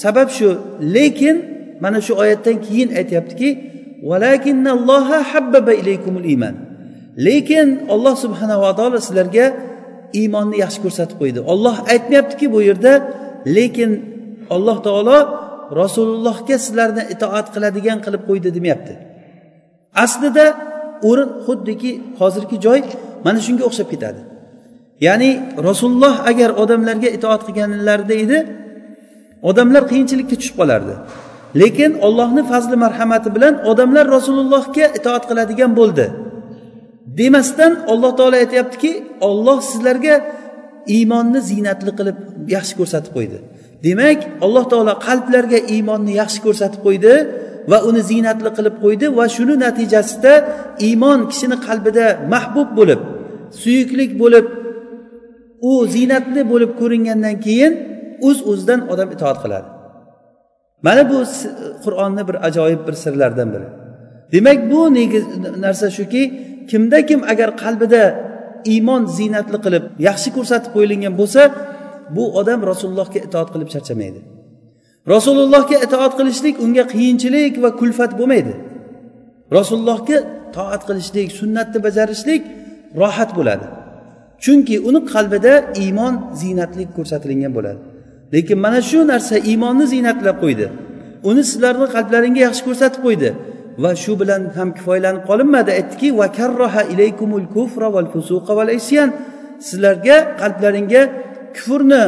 sabab 0.03 0.29
shu. 0.37 0.49
Lekin 0.95 1.37
mana 1.85 1.99
shu 2.07 2.13
oyatdan 2.23 2.57
keyin 2.67 2.89
aytyaptiki 3.01 3.49
lekin 7.27 7.69
olloh 7.95 8.15
subhanava 8.25 8.71
taolo 8.79 8.99
sizlarga 9.07 9.47
iymonni 10.21 10.57
yaxshi 10.65 10.81
ko'rsatib 10.85 11.17
qo'ydi. 11.23 11.41
Olloh 11.53 11.77
aytmayaptiki 11.93 12.47
bu 12.55 12.59
yerda 12.69 12.93
lekin 13.57 13.91
alloh 14.55 14.79
taolo 14.87 15.19
rasulullohga 15.81 16.57
sizlarni 16.65 17.03
itoat 17.15 17.47
qiladigan 17.55 17.99
qilib 18.05 18.23
qo'ydi 18.29 18.49
demayapti 18.57 18.95
aslida 20.05 20.47
o'rin 21.09 21.31
xuddiki 21.47 21.91
hozirgi 22.21 22.57
joy 22.67 22.81
mana 23.27 23.39
shunga 23.47 23.65
o'xshab 23.69 23.89
ketadi. 23.93 24.21
Ya'ni 25.07 25.31
rasululloh 25.69 26.15
agar 26.31 26.51
odamlarga 26.63 27.09
itoat 27.17 27.43
qilganlarida 27.47 28.15
edi 28.25 28.39
odamlar 29.51 29.83
qiyinchilikka 29.91 30.35
tushib 30.41 30.57
qolardi. 30.61 30.95
Lekin 31.61 31.93
ollohni 32.07 32.43
fazli 32.51 32.77
marhamati 32.85 33.29
bilan 33.37 33.55
odamlar 33.71 34.07
rasulullohga 34.17 34.87
itoat 34.99 35.25
qiladigan 35.31 35.73
bo'ldi. 35.81 36.07
Demasdan 37.19 37.73
alloh 37.93 38.13
taolo 38.19 38.37
aytyaptiki 38.45 38.93
olloh 39.29 39.59
sizlarga 39.71 40.15
iymonni 40.97 41.41
ziynatli 41.51 41.93
qilib 41.99 42.19
yaxshi 42.57 42.75
ko'rsatib 42.81 43.13
qo'ydi. 43.17 43.39
Demak 43.87 44.19
alloh 44.45 44.65
taolo 44.73 44.95
qalblarga 45.07 45.59
iymonni 45.75 46.13
yaxshi 46.23 46.41
ko'rsatib 46.47 46.81
qo'ydi 46.87 47.15
va 47.71 47.79
uni 47.89 48.03
ziynatli 48.11 48.51
qilib 48.57 48.77
qo'ydi 48.85 49.07
va 49.19 49.25
shuni 49.37 49.55
natijasida 49.65 50.33
iymon 50.89 51.21
kishini 51.31 51.57
qalbida 51.67 52.07
mahbub 52.35 52.69
bo'lib 52.79 53.01
suyuklik 53.63 54.11
bo'lib 54.23 54.47
u 55.71 55.73
ziynatli 55.95 56.41
bo'lib 56.53 56.73
ko'ringandan 56.81 57.37
keyin 57.47 57.73
o'z 58.29 58.39
uz 58.41 58.49
o'zidan 58.51 58.81
odam 58.93 59.09
itoat 59.17 59.39
qiladi. 59.45 59.69
Mana 60.87 61.03
bu 61.11 61.19
qur'onni 61.85 62.23
bir 62.29 62.37
ajoyib 62.49 62.81
bir 62.87 62.95
sirlaridan 63.05 63.49
biri. 63.55 63.69
Demak 64.33 64.59
bu 64.71 64.95
negiz 64.95 65.25
narsa 65.65 65.91
shuki 65.99 66.23
kimda 66.71 66.99
kim 67.09 67.21
agar 67.33 67.51
qalbida 67.63 68.03
iymon 68.73 69.03
ziynatli 69.19 69.59
qilib 69.65 69.85
yaxshi 70.09 70.29
ko'rsatib 70.37 70.71
qo'yilgan 70.77 71.15
bo'lsa 71.21 71.43
bu 72.17 72.25
odam 72.41 72.61
rasulullohga 72.71 73.19
itoat 73.27 73.49
qilib 73.55 73.69
charchamaydi. 73.75 74.21
Rasulullohga 75.15 75.77
itoat 75.87 76.13
qilishlik 76.19 76.55
unga 76.65 76.85
qiyinchilik 76.93 77.55
va 77.65 77.71
kulfat 77.81 78.13
bo'lmaydi. 78.21 78.53
Rasulullohga 79.59 80.19
toat 80.57 80.83
qilishlik 80.89 81.29
sunnatni 81.41 81.79
bajarishlik 81.87 82.43
rohat 83.03 83.31
bo'ladi. 83.39 83.67
Chunki 84.45 84.77
uni 84.89 85.01
qalbida 85.13 85.53
iymon 85.83 86.15
ziynatlik 86.41 86.89
ko'rsatilgan 86.97 87.53
bo'ladi. 87.59 87.81
Lekin 88.35 88.59
mana 88.65 88.81
shu 88.91 89.01
narsa 89.13 89.37
iymonni 89.51 89.87
ziynatlab 89.93 90.37
qo'ydi. 90.45 90.67
Uni 91.29 91.43
sizlarni 91.51 91.87
qalblaringga 91.97 92.41
yaxshi 92.47 92.63
ko'rsatib 92.69 93.01
qo'ydi. 93.07 93.29
Va 93.83 93.93
shu 94.03 94.13
bilan 94.21 94.43
ham 94.57 94.69
kifoyalanib 94.77 95.23
qolinmadi. 95.31 95.71
Aytdiki 95.79 96.09
va 96.21 96.27
karroha 96.39 96.83
ilaykumul 96.93 97.47
kufra 97.55 97.89
val 97.95 98.09
fusuqa 98.15 98.53
val 98.59 98.71
isyan. 98.81 99.09
Sizlarga 99.69 100.17
qalblaringga 100.41 101.03
kufrni 101.57 102.03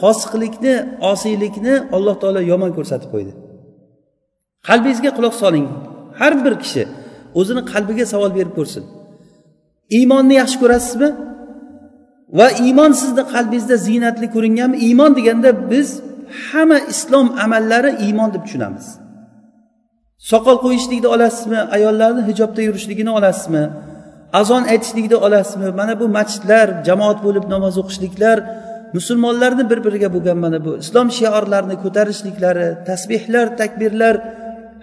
fosiqlikni 0.00 0.74
osiylikni 1.12 1.74
alloh 1.96 2.16
taolo 2.22 2.40
yomon 2.52 2.70
ko'rsatib 2.76 3.08
qo'ydi. 3.14 3.32
Qalbingizga 4.68 5.10
quloq 5.18 5.34
soling. 5.42 5.66
Har 6.20 6.32
bir 6.44 6.54
kishi 6.62 6.82
o'zini 7.40 7.62
qalbiga 7.72 8.04
savol 8.12 8.30
berib 8.38 8.54
ko'rsin. 8.58 8.84
Iymonni 9.98 10.34
yaxshi 10.40 10.56
ko'rasizmi? 10.62 11.08
Va 12.38 12.46
iymon 12.66 12.92
sizni 13.02 13.22
qalbingizda 13.34 13.76
ziynatli 13.86 14.26
ko'ringanmi 14.34 14.76
iymon 14.88 15.12
deganda 15.18 15.50
biz 15.70 15.88
hamma 16.48 16.78
islom 16.92 17.26
amallari 17.44 17.90
iymon 18.06 18.28
deb 18.34 18.42
tushunamiz. 18.46 18.86
Soqol 20.30 20.56
qo'yishlikni 20.64 21.08
olasizmi? 21.16 21.60
Ayollarni 21.76 22.22
hijobda 22.30 22.60
yurishligini 22.68 23.10
olasizmi? 23.18 23.64
Azon 24.40 24.62
aytishlikni 24.72 25.16
olasizmi? 25.26 25.68
Mana 25.80 25.94
bu 26.00 26.06
masjidlar 26.18 26.66
jamoat 26.88 27.18
bo'lib 27.26 27.44
namoz 27.54 27.74
o'qishliklar 27.82 28.38
musulmonlarni 28.96 29.70
bir 29.70 29.78
biriga 29.84 30.08
bo'lgan 30.14 30.38
mana 30.44 30.58
bu 30.64 30.72
islom 30.82 31.08
shiorlarini 31.18 31.76
ko'tarishliklari 31.84 32.68
tasbehlar 32.88 33.46
takbirlar 33.60 34.14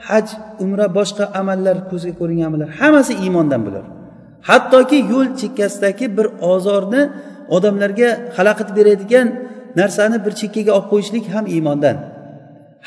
haj 0.10 0.28
umra 0.64 0.88
boshqa 0.98 1.26
amallar 1.42 1.78
ko'zga 1.92 2.14
ko'ringan 2.20 2.48
amallar 2.50 2.70
hammasi 2.80 3.14
iymondan 3.24 3.62
bular 3.68 3.86
hattoki 4.50 4.98
yo'l 5.12 5.28
chekkasidagi 5.42 6.06
bir 6.18 6.28
ozorni 6.54 7.02
odamlarga 7.56 8.10
xalaqit 8.38 8.70
beradigan 8.78 9.28
narsani 9.80 10.18
bir 10.26 10.34
chekkaga 10.42 10.72
olib 10.78 10.88
qo'yishlik 10.92 11.26
ham 11.34 11.46
iymondan. 11.56 11.98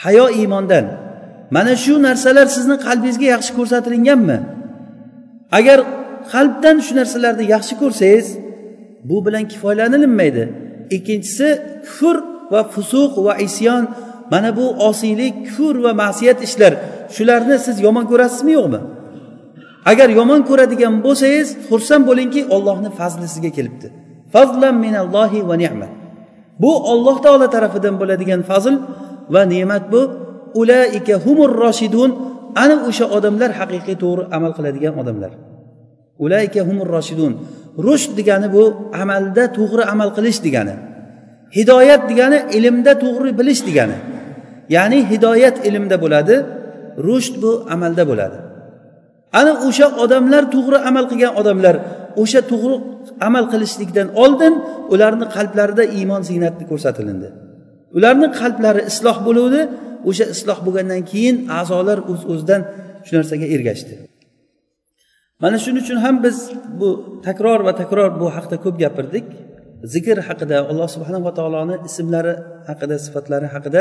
Hayo 0.03 0.27
iymondan. 0.39 0.85
Mana 1.57 1.75
shu 1.85 1.95
narsalar 2.07 2.47
sizni 2.57 2.77
qalbingizga 2.87 3.27
yaxshi 3.35 3.53
ko'rsatilinganmi 3.59 4.39
agar 5.59 5.79
qalbdan 6.33 6.77
shu 6.87 6.93
narsalarni 7.01 7.45
yaxshi 7.55 7.75
ko'rsangiz 7.83 8.27
bu 9.09 9.17
bilan 9.27 9.45
kifoyalanilmaydi 9.53 10.45
ikkinchisi 10.97 11.49
kufr 11.87 12.17
va 12.53 12.61
fusuq 12.75 13.13
va 13.27 13.35
isyon 13.47 13.83
mana 14.33 14.51
bu 14.59 14.67
osiylik 14.89 15.35
kufr 15.47 15.75
va 15.85 15.93
ma'siyat 16.03 16.39
ishlar. 16.49 16.73
Shularni 17.17 17.57
siz 17.67 17.77
yomon 17.87 18.05
ko'rasizmi 18.11 18.53
yo'qmi? 18.59 18.81
Agar 19.91 20.09
yomon 20.19 20.41
ko'radigan 20.49 20.95
bo'lsangiz 21.07 21.49
xursand 21.69 22.05
bo'lingki 22.11 22.41
ollohni 22.57 22.91
fazli 22.99 23.27
sizga 23.35 23.51
kelibdi. 23.57 23.89
Fazlan 24.35 24.75
minallohi 24.85 25.41
va 25.49 25.57
ne'mat 25.63 25.93
bu 26.63 26.71
olloh 26.93 27.17
taolo 27.25 27.47
tarafidan 27.55 27.95
bo'ladigan 28.01 28.41
fazl 28.51 28.75
va 29.35 29.43
ne'mat 29.53 29.85
bu. 29.93 30.03
Ulaika 30.61 31.15
humur 31.25 31.51
roshidun 31.65 32.11
ana 32.63 32.77
o'sha 32.89 33.07
odamlar 33.17 33.51
haqiqiy 33.61 33.97
to'g'ri 34.03 34.23
amal 34.37 34.53
qiladigan 34.59 34.95
odamlar. 35.01 35.33
Ulaika 36.25 36.61
humur 36.69 36.89
roshidun 36.97 37.33
rushd 37.87 38.11
degani 38.19 38.49
bu 38.57 38.63
amalda 39.03 39.45
to'g'ri 39.59 39.85
amal 39.93 40.11
qilish 40.17 40.39
degani. 40.47 40.75
Hidoyat 41.57 42.03
degani 42.11 42.39
ilmda 42.57 42.93
to'g'ri 43.05 43.31
bilish 43.39 43.63
degani. 43.69 43.99
Ya'ni 44.75 44.99
hidoyat 45.11 45.57
ilmda 45.69 45.97
bo'ladi 46.05 46.37
rushd 47.07 47.35
bu 47.43 47.53
amalda 47.75 48.05
bo'ladi. 48.11 48.39
Ana 49.41 49.53
o'sha 49.67 49.87
odamlar 50.03 50.43
to'g'ri 50.55 50.79
amal 50.89 51.05
qilgan 51.11 51.33
odamlar 51.41 51.75
o'sha 52.23 52.41
to'g'ri 52.51 52.77
amal 53.29 53.45
qilishlikdan 53.53 54.09
oldin 54.23 54.55
ularni 54.95 55.27
qalblarida 55.37 55.85
iymon 55.99 56.23
ziynati 56.31 56.65
ko'rsatilindi. 56.71 57.29
Ularni 57.97 58.29
qalblari 58.41 58.83
isloh 58.91 59.17
bo'luvdi 59.27 59.61
o'sha 60.09 60.25
isloh 60.35 60.59
bo'lgandan 60.67 61.03
keyin 61.11 61.37
a'zolar 61.59 61.99
o'z 62.11 62.21
uz 62.21 62.23
o'zidan 62.33 62.61
shu 63.07 63.13
narsaga 63.19 63.47
ergashdi. 63.57 63.95
Mana 65.43 65.57
shuning 65.63 65.83
uchun 65.85 65.99
ham 66.05 66.17
biz 66.25 66.37
bu 66.81 66.89
takror 67.27 67.61
va 67.67 67.73
takror 67.83 68.11
bu 68.21 68.27
haqida 68.37 68.57
ko'p 68.65 68.77
gapirdik. 68.85 69.27
Zikr 69.95 70.17
haqida 70.29 70.57
alloh 70.71 70.89
subhanava 70.95 71.31
taoloni 71.39 71.77
ismlari 71.89 72.35
haqida 72.69 72.97
sifatlari 73.07 73.47
haqida. 73.55 73.81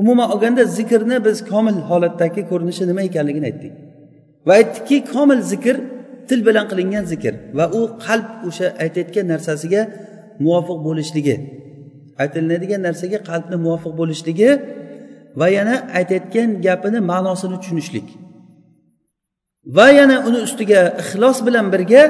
Umuman 0.00 0.26
olganda 0.34 0.62
zikrni 0.78 1.16
biz 1.26 1.36
komil 1.50 1.76
holatdagi 1.90 2.42
ko'rinishi 2.50 2.84
nima 2.90 3.02
ekanligini 3.10 3.46
aytdik. 3.50 3.74
Va 4.46 4.52
aytdikki 4.60 4.96
komil 5.14 5.40
zikr 5.52 5.76
til 6.28 6.40
bilan 6.46 6.64
qilingan 6.70 7.04
zikr 7.12 7.34
va 7.58 7.64
u 7.78 7.80
qalb 8.06 8.28
o'sha 8.48 8.66
aytayotgan 8.84 9.26
narsasiga 9.32 9.82
muvofiq 10.44 10.78
bo'lishligi 10.86 11.36
aytilinadigan 12.22 12.80
narsaga 12.88 13.18
qalbni 13.30 13.56
muvofiq 13.64 13.92
bo'lishligi 14.00 14.50
va 15.40 15.46
yana 15.56 15.74
aytayotgan 15.98 16.48
gapini 16.66 16.98
ma'nosini 17.10 17.56
tushunishlik 17.62 18.08
va 19.76 19.86
yana 19.98 20.16
uni 20.28 20.38
ustiga 20.46 20.80
ixlos 21.02 21.38
bilan 21.46 21.66
birga 21.74 22.02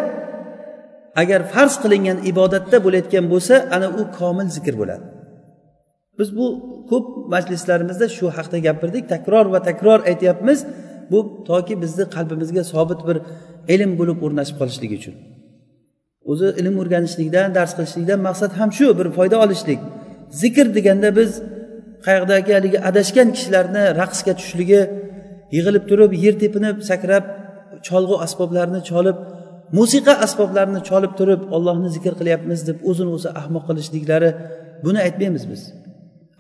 agar 1.23 1.41
farz 1.53 1.75
qilingan 1.83 2.19
ibodatda 2.31 2.77
bo'layotgan 2.87 3.25
bo'lsa 3.33 3.55
ana 3.77 3.89
u 4.01 4.03
komil 4.19 4.49
zikr 4.57 4.75
bo'ladi. 4.81 5.05
Biz 6.19 6.29
bu 6.39 6.47
ko'p 6.91 7.07
majlislarimizda 7.35 8.07
shu 8.17 8.27
haqida 8.37 8.59
gapirdik 8.69 9.05
takror 9.15 9.47
va 9.55 9.61
takror 9.69 9.99
aytyapmiz. 10.11 10.59
Bu 11.11 11.19
toki 11.49 11.75
bizni 11.83 12.05
qalbimizga 12.17 12.63
sobit 12.73 13.01
bir 13.09 13.17
ilm 13.75 13.93
bo'lib 14.01 14.19
o'rnashib 14.27 14.57
qolishligi 14.61 14.95
uchun. 15.01 15.15
O'zi 16.31 16.49
ilm 16.61 16.75
o'rganishlikdan 16.83 17.49
dars 17.59 17.73
qilishlikdan 17.77 18.21
maqsad 18.29 18.53
ham 18.61 18.71
shu 18.79 18.87
bir 18.99 19.09
foyda 19.17 19.37
olishlik. 19.45 19.81
Zikr 20.43 20.67
deganda 20.77 21.09
biz 21.19 21.31
qayoqdagi 22.07 22.51
haligi 22.57 22.79
adashgan 22.91 23.29
kishilarni 23.37 23.85
raqsga 24.01 24.33
tushishligi 24.39 24.81
yig'ilib 25.57 25.85
turib 25.91 26.11
yer 26.25 26.35
tepinib 26.43 26.77
sakrab 26.91 27.25
cholg'u 27.89 28.17
asboblarini 28.27 28.81
cholib 28.91 29.17
musiqa 29.79 30.15
asboblarini 30.27 30.81
cholib 30.89 31.13
turib 31.19 31.41
ollohni 31.57 31.89
zikr 31.97 32.13
qilyapmiz 32.21 32.61
deb 32.69 32.79
o'zini 32.91 33.11
o'zi 33.17 33.29
ahmoq 33.41 33.65
qilishliklari 33.69 34.31
buni 34.85 34.99
aytmaymiz 35.07 35.45
biz. 35.51 35.63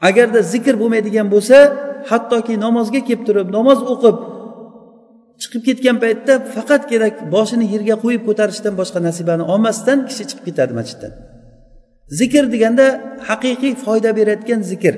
Agarda 0.09 0.41
zikr 0.53 0.75
bo'lmaydigan 0.83 1.27
bo'lsa 1.35 1.57
hattoki 2.11 2.55
namozga 2.67 3.01
kelib 3.09 3.23
turib 3.29 3.49
namoz 3.57 3.79
o'qib 3.93 4.17
chiqib 5.43 5.63
ketgan 5.69 5.97
paytda 6.05 6.35
faqat 6.55 6.83
kerak 6.91 7.15
boshini 7.35 7.67
yerga 7.75 7.97
qo'yib 8.05 8.23
ko'tarishdan 8.29 8.75
boshqa 8.81 8.99
nasibani 9.09 9.45
olmasdan 9.53 9.99
kishi 10.09 10.25
chiqib 10.31 10.45
ketadi 10.49 10.73
masjiddan. 10.79 11.13
Zikr 12.19 12.45
deganda 12.55 12.87
haqiqiy 13.29 13.73
foyda 13.85 14.11
berayotgan 14.19 14.61
zikr. 14.71 14.95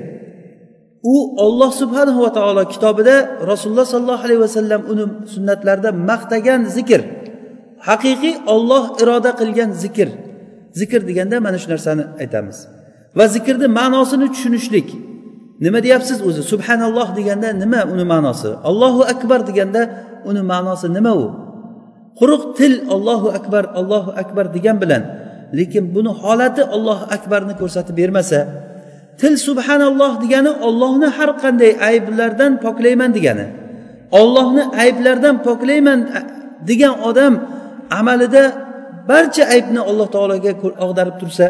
U 1.13 1.15
olloh 1.45 1.71
subhanahu 1.81 2.19
va 2.25 2.31
taolo 2.37 2.63
kitobida 2.73 3.15
rasululloh 3.51 3.87
sollallohu 3.93 4.23
alayhi 4.27 4.41
vasallam 4.47 4.81
uni 4.91 5.05
sunnatlarida 5.33 5.89
maqtagan 6.09 6.61
zikr. 6.77 7.01
Haqiqiy 7.89 8.35
olloh 8.53 8.83
iroda 9.01 9.31
qilgan 9.39 9.69
zikr. 9.83 10.09
Zikr 10.79 11.01
deganda 11.09 11.35
mana 11.45 11.57
shu 11.61 11.67
narsani 11.73 12.03
aytamiz. 12.23 12.57
Va 13.17 13.25
zikrni 13.35 13.67
ma'nosini 13.79 14.27
tushunishlik. 14.33 14.87
Nima 15.65 15.79
deyapsiz 15.85 16.19
o'zi? 16.27 16.41
Subhanalloh 16.51 17.07
deganda 17.19 17.49
nima 17.63 17.81
uni 17.93 18.05
ma'nosi? 18.13 18.49
Allohu 18.69 19.01
akbar 19.13 19.39
deganda 19.49 19.81
uni 20.29 20.41
ma'nosi 20.51 20.87
nima 20.97 21.13
u? 21.23 21.25
Quruq 22.19 22.43
til 22.59 22.73
ollohu 22.95 23.27
akbar 23.39 23.63
allohu 23.79 24.11
akbar 24.21 24.45
degan 24.55 24.77
bilan 24.83 25.03
lekin 25.57 25.83
buni 25.95 26.11
holati 26.21 26.61
ollohu 26.75 27.03
akbarni 27.15 27.53
ko'rsatib 27.61 27.95
bermasa 28.01 28.39
til 29.21 29.33
subhanalloh 29.47 30.11
degani 30.23 30.51
ollohni 30.67 31.07
har 31.17 31.31
qanday 31.43 31.71
ayblardan 31.89 32.51
poklayman 32.65 33.11
degani 33.17 33.45
ollohni 34.19 34.63
ayblardan 34.83 35.35
poklayman 35.47 35.99
degan 36.69 36.93
odam 37.09 37.33
amalida 37.99 38.43
barcha 39.09 39.43
aybni 39.55 39.81
alloh 39.89 40.07
taologa 40.15 40.51
ag'darib 40.85 41.15
tursa 41.21 41.47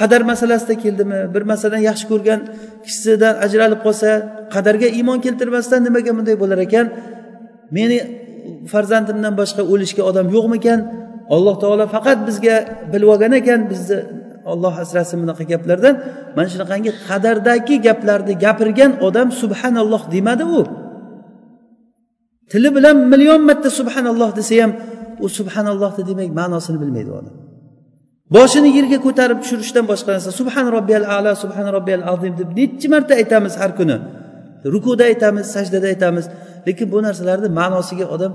qadar 0.00 0.22
masalasida 0.30 0.74
keldimi 0.84 1.20
bir 1.34 1.42
masalan 1.52 1.80
yaxshi 1.88 2.06
ko'rgan 2.12 2.40
kishisidan 2.84 3.34
ajralib 3.46 3.80
qolsa 3.86 4.10
qadarga 4.54 4.88
iymon 4.98 5.18
keltirmasdan 5.24 5.80
nimaga 5.86 6.12
bunday 6.18 6.36
bo'lar 6.42 6.58
ekan? 6.66 6.86
Meni 7.76 7.98
farzandimdan 8.72 9.34
boshqa 9.40 9.62
o'lishga 9.72 10.02
odam 10.10 10.26
yo'qmikan? 10.36 10.78
Alloh 11.34 11.54
taolo 11.62 11.84
faqat 11.96 12.18
bizga 12.28 12.56
bilib 12.92 13.08
olgan 13.14 13.32
ekan 13.40 13.60
bizni 13.72 13.98
olloh 14.52 14.74
asrasin 14.84 15.16
bunaqa 15.22 15.44
gaplardan. 15.52 15.94
Mana 16.36 16.48
shunaqangi 16.54 16.90
qadardagi 17.08 17.74
gaplarni 17.86 18.34
gapirgan 18.44 18.90
odam 19.08 19.28
subhanalloh 19.42 20.02
demadi 20.14 20.44
u. 20.58 20.60
Tili 22.50 22.68
bilan 22.76 22.96
million 23.12 23.40
marta 23.48 23.70
subhanalloh 23.80 24.30
desa 24.38 24.54
ham 24.62 24.72
u 25.24 25.26
subhanallohni 25.38 26.02
demak 26.10 26.30
ma'nosini 26.40 26.78
bilmaydi 26.82 27.10
u 27.12 27.16
odam. 27.20 27.34
Boshini 28.36 28.70
yerga 28.78 28.98
ko'tarib 29.06 29.38
tushirishdan 29.42 29.84
boshqa 29.92 30.10
narsa 30.16 30.30
subhan 30.40 30.66
robbiyal 30.76 31.04
ala 31.16 31.32
subhan 31.42 31.66
robbiyal 31.76 32.02
azim 32.12 32.32
deb 32.40 32.48
nechi 32.58 32.86
marta 32.94 33.12
aytamiz 33.20 33.54
har 33.60 33.72
kuni? 33.78 33.96
Rukuda 34.74 35.04
aytamiz 35.10 35.46
sajdada 35.56 35.86
aytamiz. 35.92 36.24
Lekin 36.66 36.86
bu 36.92 36.98
narsalarni 37.06 37.48
ma'nosiga 37.60 38.06
odam 38.14 38.32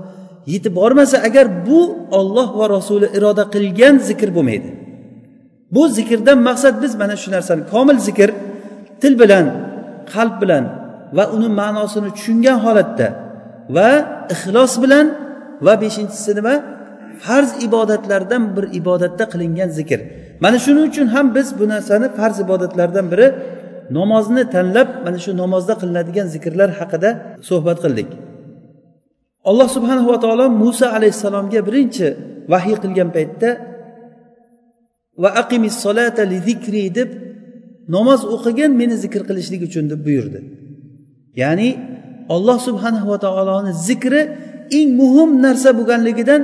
yetib 0.52 0.72
bormasa 0.80 1.16
agar 1.28 1.46
bu 1.68 1.80
olloh 2.18 2.48
va 2.58 2.66
rasuli 2.76 3.06
iroda 3.16 3.44
qilgan 3.54 3.94
zikr 4.08 4.28
bo'lmaydi. 4.36 4.70
Bu 5.74 5.82
zikrdan 5.96 6.38
maqsad 6.48 6.74
biz 6.82 6.92
mana 7.02 7.16
shu 7.22 7.28
narsani 7.36 7.62
komil 7.72 7.98
zikr 8.08 8.30
til 9.00 9.14
bilan 9.22 9.46
qalb 10.12 10.34
bilan 10.42 10.64
va 11.16 11.24
uni 11.36 11.48
ma'nosini 11.60 12.10
tushungan 12.16 12.58
holatda 12.64 13.08
va 13.76 13.90
ixlos 14.34 14.72
bilan 14.82 15.06
va 15.66 15.72
beshinchisi 15.82 16.32
nima? 16.38 16.54
Farz 17.24 17.50
ibodatlardan 17.66 18.42
bir 18.56 18.64
ibodatda 18.80 19.24
qilingan 19.32 19.70
zikr. 19.78 20.00
Mana 20.44 20.58
shuning 20.64 20.84
uchun 20.90 21.06
ham 21.14 21.26
biz 21.36 21.48
bu 21.58 21.64
narsani 21.74 22.06
farz 22.18 22.36
ibodatlardan 22.44 23.06
biri 23.12 23.26
namozni 23.98 24.42
tanlab 24.54 24.88
mana 25.04 25.18
shu 25.24 25.30
namozda 25.42 25.74
qilinadigan 25.80 26.26
zikrlar 26.34 26.70
haqida 26.78 27.10
suhbat 27.48 27.78
qildik. 27.84 28.10
Alloh 29.50 29.68
subhanahu 29.76 30.08
va 30.12 30.18
taolo 30.24 30.46
muso 30.62 30.86
alayhissalomga 30.96 31.60
birinchi 31.68 32.06
vahiy 32.52 32.76
qilgan 32.82 33.08
paytda 33.16 33.50
va 35.22 35.28
aqimis 35.42 35.74
solata 35.84 36.22
li 36.30 36.38
zikri 36.48 36.82
deb 36.98 37.10
namoz 37.94 38.20
o'qigin 38.34 38.70
meni 38.80 38.94
zikr 39.04 39.22
qilishlik 39.28 39.60
uchun 39.68 39.84
deb 39.92 40.00
buyurdi. 40.06 40.40
Ya'ni 41.42 41.68
olloh 42.34 42.58
subhanahu 42.68 43.06
va 43.12 43.18
taoloni 43.26 43.72
zikri 43.88 44.20
eng 44.78 44.88
muhim 45.00 45.30
narsa 45.46 45.70
bo'lganligidan 45.78 46.42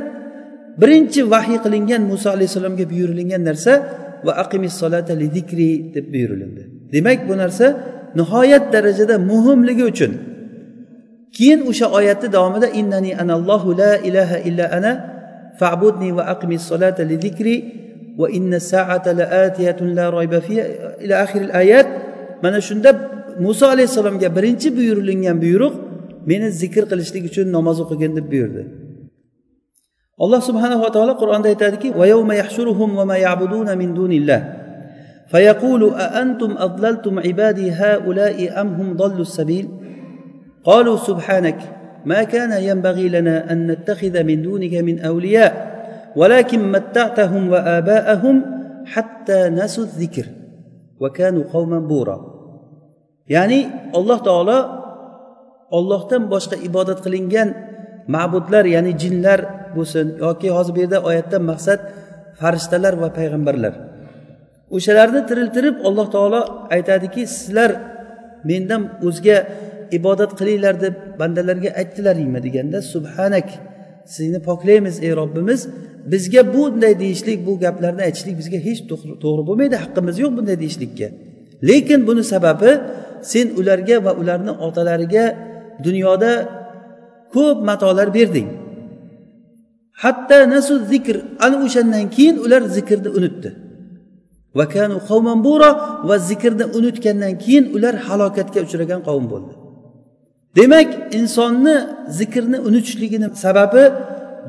birinchi 0.81 1.21
vahiy 1.35 1.59
qilingan 1.65 2.03
muso 2.11 2.29
alayhissalomga 2.37 2.85
buyurilgan 2.93 3.43
narsa 3.49 3.73
va 4.27 4.33
aqimis 4.43 4.75
solata 4.83 5.13
li 5.21 5.27
zikri 5.37 5.69
deb 5.95 6.07
buyurilindi. 6.15 6.76
Demak 6.93 7.21
bu 7.29 7.35
narsa 7.43 7.67
nihoyat 8.19 8.65
darajada 8.75 9.17
muhimligi 9.31 9.85
uchun. 9.93 10.13
Keyin 11.37 11.61
o'sha 11.71 11.87
oyatni 11.99 12.29
davomida 12.37 12.69
innani 12.81 13.11
anallohu 13.23 13.69
la 13.83 13.93
ilaha 14.09 14.37
illa 14.49 14.65
ana 14.79 14.93
fa'budni 15.61 16.11
va 16.17 16.23
aqimis 16.33 16.63
solata 16.71 17.03
li 17.11 17.17
zikri 17.25 17.57
va 18.21 18.27
inna 18.39 18.59
saata 18.73 19.11
laatiyatun 19.21 19.89
la 19.99 20.07
royba 20.17 20.41
fiha 20.47 20.65
ila 21.05 21.15
oxir 21.25 21.43
ayat. 21.63 21.89
Mana 22.43 22.59
shunda 22.69 22.91
muso 23.45 23.67
alayhissalomga 23.75 24.29
birinchi 24.37 24.69
buyurilgan 24.77 25.37
buyruq 25.45 25.75
meni 26.31 26.47
zikr 26.61 26.85
qilishlik 26.91 27.25
uchun 27.31 27.47
namoz 27.57 27.77
o'qigin 27.85 28.13
deb 28.19 28.27
buyurdi. 28.33 28.63
Alloh 30.25 30.41
subhanahu 30.49 30.81
va 30.85 30.91
taolo 30.97 31.15
qur'onda 31.23 31.49
aytadiki 31.53 31.89
فيقول 35.28 35.94
أأنتم 35.94 36.56
أضللتم 36.58 37.20
عبادي 37.20 37.72
هؤلاء 37.72 38.62
أم 38.62 38.68
هم 38.68 38.98
ضلوا 38.98 39.22
السبيل 39.22 39.68
قالوا 40.64 40.98
سبحانك 40.98 41.60
ما 42.06 42.24
كان 42.24 42.64
ينبغي 42.64 43.10
لنا 43.10 43.52
أن 43.52 43.68
نتخذ 43.72 44.24
من 44.24 44.42
دونك 44.42 44.74
من 44.74 45.00
أولياء 45.00 45.72
ولكن 46.16 46.72
متعتهم 46.72 47.50
وآباءهم 47.50 48.36
حتى 48.86 49.50
نسوا 49.50 49.84
الذكر 49.84 50.26
وكانوا 51.00 51.44
قوما 51.54 51.80
بورا 51.80 52.32
ya'ni 53.36 53.60
alloh 53.98 54.20
taolo 54.28 54.60
ollohdan 55.78 56.28
boshqa 56.34 56.56
ibodat 56.68 57.00
qilingan 57.06 57.50
ma'budlar 58.14 58.66
ya'ni 58.76 58.92
jinlar 59.02 59.40
bo'lsin 59.76 60.06
yoki 60.24 60.48
hozir 60.56 60.72
bu 60.76 60.80
yerda 60.84 61.00
oyatdan 61.10 61.44
maqsad 61.52 61.80
farishtalar 62.40 62.94
va 63.04 63.10
payg'ambarlar 63.18 63.74
O'shalarni 64.75 65.21
tiriltirib 65.29 65.77
alloh 65.89 66.07
taolo 66.15 66.41
aytadiki 66.75 67.23
sizlar 67.37 67.71
mendan 68.49 68.83
o'zga 69.09 69.37
ibodat 69.99 70.31
qilinglar 70.39 70.75
deb 70.85 70.95
bandalarga 71.21 71.71
aytdilaringmi 71.81 72.41
deganda 72.47 72.79
subhanak 72.95 73.49
sizni 74.07 74.39
poklaymiz 74.43 75.03
ey 75.03 75.13
robbimiz. 75.17 75.69
Bizga 76.13 76.55
bunday 76.55 76.99
deyishlik 76.99 77.47
bu 77.47 77.59
gaplarni 77.59 78.03
aytishlik 78.09 78.39
bizga 78.41 78.59
hech 78.67 78.81
to'g'ri 79.23 79.43
bo'lmaydi 79.49 79.77
haqqimiz 79.85 80.17
yo'q 80.23 80.33
bunday 80.39 80.57
deyishlikka. 80.63 81.09
Lekin 81.69 82.01
buni 82.09 82.25
sababi 82.33 82.71
sen 83.23 83.47
ularga 83.61 83.97
va 84.05 84.13
ularni 84.21 84.53
otalariga 84.67 85.25
dunyoda 85.85 86.33
ko'p 87.35 87.59
matolar 87.71 88.09
berding. 88.19 88.49
Hatto 90.03 90.39
nasu 90.55 90.75
zikr 90.93 91.17
ana 91.45 91.57
o'shandan 91.65 92.05
keyin 92.17 92.37
ular 92.45 92.63
zikrni 92.77 93.11
unutdi. 93.19 93.66
Va 96.09 96.17
zikrni 96.29 96.65
unutgandan 96.79 97.33
keyin 97.43 97.65
ular 97.77 97.95
halokatga 98.07 98.61
uchragan 98.67 99.01
qavm 99.09 99.27
bo'ldi. 99.33 99.53
Demak 100.59 100.89
insonni 101.19 101.75
zikrni 102.19 102.59
unutishligini 102.69 103.29
sababi 103.45 103.85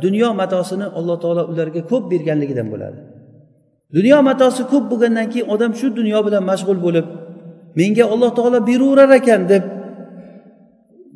dunyo 0.04 0.30
matosini 0.42 0.88
alloh 0.98 1.18
taolo 1.24 1.44
ularga 1.52 1.82
ko'p 1.92 2.04
berganligidan 2.12 2.68
bo'ladi. 2.74 3.00
Dunyo 3.96 4.18
matosi 4.30 4.64
ko'p 4.72 4.86
bo'lgandan 4.92 5.28
keyin 5.34 5.48
odam 5.54 5.72
shu 5.80 5.88
dunyo 6.00 6.20
bilan 6.28 6.44
mashg'ul 6.52 6.80
bo'lib 6.86 7.08
menga 7.80 8.06
alloh 8.14 8.32
taolo 8.38 8.60
beraverar 8.70 9.12
ekan 9.20 9.42
deb 9.52 9.64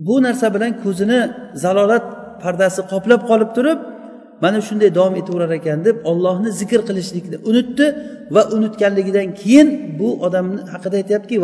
bu 0.05 0.15
narsa 0.25 0.47
bilan 0.55 0.71
ko'zini 0.83 1.19
zalolat 1.63 2.05
pardasi 2.43 2.81
qoplab 2.91 3.21
qolib 3.29 3.49
turib 3.57 3.79
mana 4.43 4.59
shunday 4.67 4.89
davom 4.97 5.15
etaverar 5.21 5.51
ekan 5.59 5.79
deb 5.87 5.95
ollohni 6.11 6.49
zikr 6.59 6.79
qilishlikni 6.87 7.37
unutdi 7.49 7.85
va 8.35 8.41
unutganligidan 8.55 9.27
keyin 9.41 9.67
bu 9.99 10.09
odamni 10.25 10.59
haqida 10.73 10.95
aytyaptiki 11.01 11.37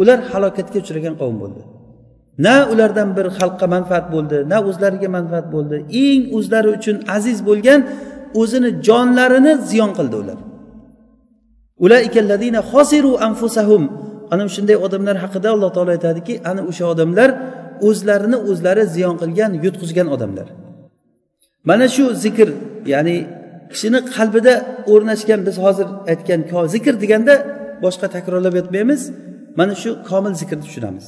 ular 0.00 0.18
halokatga 0.30 0.78
uchragan 0.84 1.14
qavm 1.20 1.36
bo'ldi. 1.42 1.62
Na 2.46 2.56
ulardan 2.72 3.08
bir 3.16 3.26
xalqqa 3.38 3.66
manfaat 3.74 4.06
bo'ldi 4.14 4.36
na 4.52 4.58
o'zlariga 4.68 5.08
manfaat 5.16 5.46
bo'ldi. 5.54 5.76
Eng 6.04 6.22
o'zlari 6.36 6.68
uchun 6.76 6.96
aziz 7.16 7.38
bo'lgan 7.48 7.80
o'zini 8.40 8.70
jonlarini 8.86 9.52
ziyon 9.70 9.90
qildi 9.98 10.16
ular. 10.22 10.38
Ana 14.32 14.44
shunday 14.56 14.76
odamlar 14.86 15.16
haqida 15.24 15.48
alloh 15.54 15.70
taolo 15.76 15.90
aytadiki 15.96 16.34
ana 16.50 16.62
o'sha 16.70 16.84
odamlar 16.94 17.30
o'zlarini 17.88 18.38
o'zlari 18.50 18.84
ziyon 18.94 19.14
qilgan 19.22 19.50
yutqizgan 19.64 20.08
odamlar. 20.16 20.46
Mana 21.68 21.86
shu 21.96 22.04
zikr 22.24 22.48
ya'ni 22.92 23.16
kishini 23.72 24.00
qalbida 24.16 24.54
o'rnashgan 24.92 25.40
biz 25.46 25.56
hozir 25.64 25.88
aytgan 26.12 26.40
zikr 26.74 26.94
deganda 27.02 27.34
boshqa 27.84 28.06
takrorlab 28.16 28.54
yotmaymiz. 28.60 29.02
Mana 29.58 29.74
shu 29.82 29.90
komil 30.10 30.34
zikrni 30.40 30.62
tushunamiz. 30.66 31.06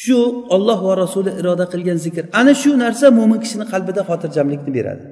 Shu 0.00 0.18
olloh 0.54 0.78
va 0.88 0.94
rasuli 1.04 1.30
iroda 1.40 1.64
qilgan 1.72 1.98
zikr 2.06 2.24
ana 2.40 2.52
shu 2.62 2.70
narsa 2.84 3.06
mo'min 3.18 3.38
kishini 3.44 3.64
qalbida 3.72 4.02
xotirjamlikni 4.08 4.70
beradi. 4.78 5.04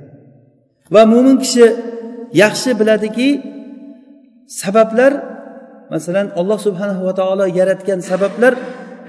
Va 0.94 1.02
mo'min 1.12 1.36
kishi 1.44 1.64
yaxshi 2.42 2.70
biladiki 2.80 3.28
sabablar 4.62 5.12
masalan 5.92 6.26
alloh 6.40 6.58
subhanahu 6.66 7.02
va 7.08 7.12
taolo 7.20 7.44
yaratgan 7.58 8.00
sabablar 8.10 8.52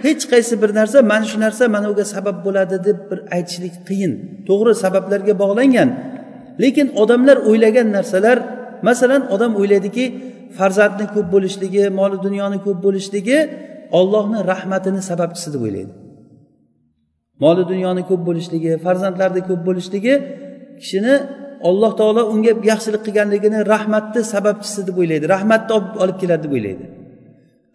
hech 0.05 0.23
qaysi 0.31 0.53
bir 0.61 0.71
narsa 0.79 0.97
mana 1.11 1.25
shu 1.31 1.37
narsa 1.45 1.63
mana 1.75 1.87
buga 1.91 2.05
sabab 2.15 2.37
bo'ladi 2.45 2.77
deb 2.87 2.99
bir 3.09 3.19
aytishlik 3.35 3.75
qiyin. 3.87 4.13
To'g'ri 4.47 4.73
sabablarga 4.83 5.33
bog'langan. 5.43 5.89
Lekin 6.63 6.87
odamlar 7.01 7.37
o'ylagan 7.49 7.87
narsalar 7.97 8.37
masalan 8.87 9.21
odam 9.35 9.51
o'ylaydiki 9.61 10.05
farzandni 10.57 11.05
ko'p 11.15 11.27
bo'lishligi 11.35 11.83
moli 11.99 12.17
dunyoni 12.25 12.57
ko'p 12.65 12.79
bo'lishligi 12.85 13.37
ollohni 13.99 14.39
rahmatini 14.51 15.01
sababchisi 15.09 15.49
deb 15.55 15.61
o'ylaydi. 15.67 15.93
Moli 17.43 17.63
dunyoni 17.71 18.03
ko'p 18.09 18.21
bo'lishligi 18.27 18.71
farzandlarni 18.85 19.41
ko'p 19.49 19.61
bo'lishligi 19.67 20.13
kishini 20.81 21.13
alloh 21.69 21.91
taolo 21.99 22.21
unga 22.33 22.53
yaxshilik 22.71 23.01
qilganligini 23.07 23.59
rahmatni 23.73 24.21
sababchisi 24.33 24.81
deb 24.87 24.97
o'ylaydi 25.01 25.25
rahmatni 25.35 25.73
olib 26.03 26.17
keladi 26.21 26.43
deb 26.45 26.53
o'ylaydi. 26.57 26.85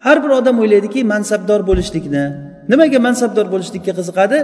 Har 0.05 0.17
bir 0.23 0.31
odam 0.39 0.55
o'ylaydiki 0.63 1.01
mansabdor 1.13 1.61
bo'lishlikni. 1.69 2.23
Nimaga 2.71 2.99
mansabdor 3.07 3.47
bo'lishlikka 3.53 3.91
qiziqadi? 3.99 4.37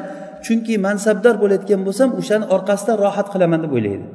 Chunki 0.46 0.74
mansabdor 0.88 1.36
bo'layotgan 1.44 1.82
bo'lsam 1.88 2.10
o'shani 2.20 2.46
orqasidan 2.56 2.96
rohat 3.04 3.28
qilaman 3.34 3.60
deb 3.66 3.72
o'ylaydi. 3.78 4.06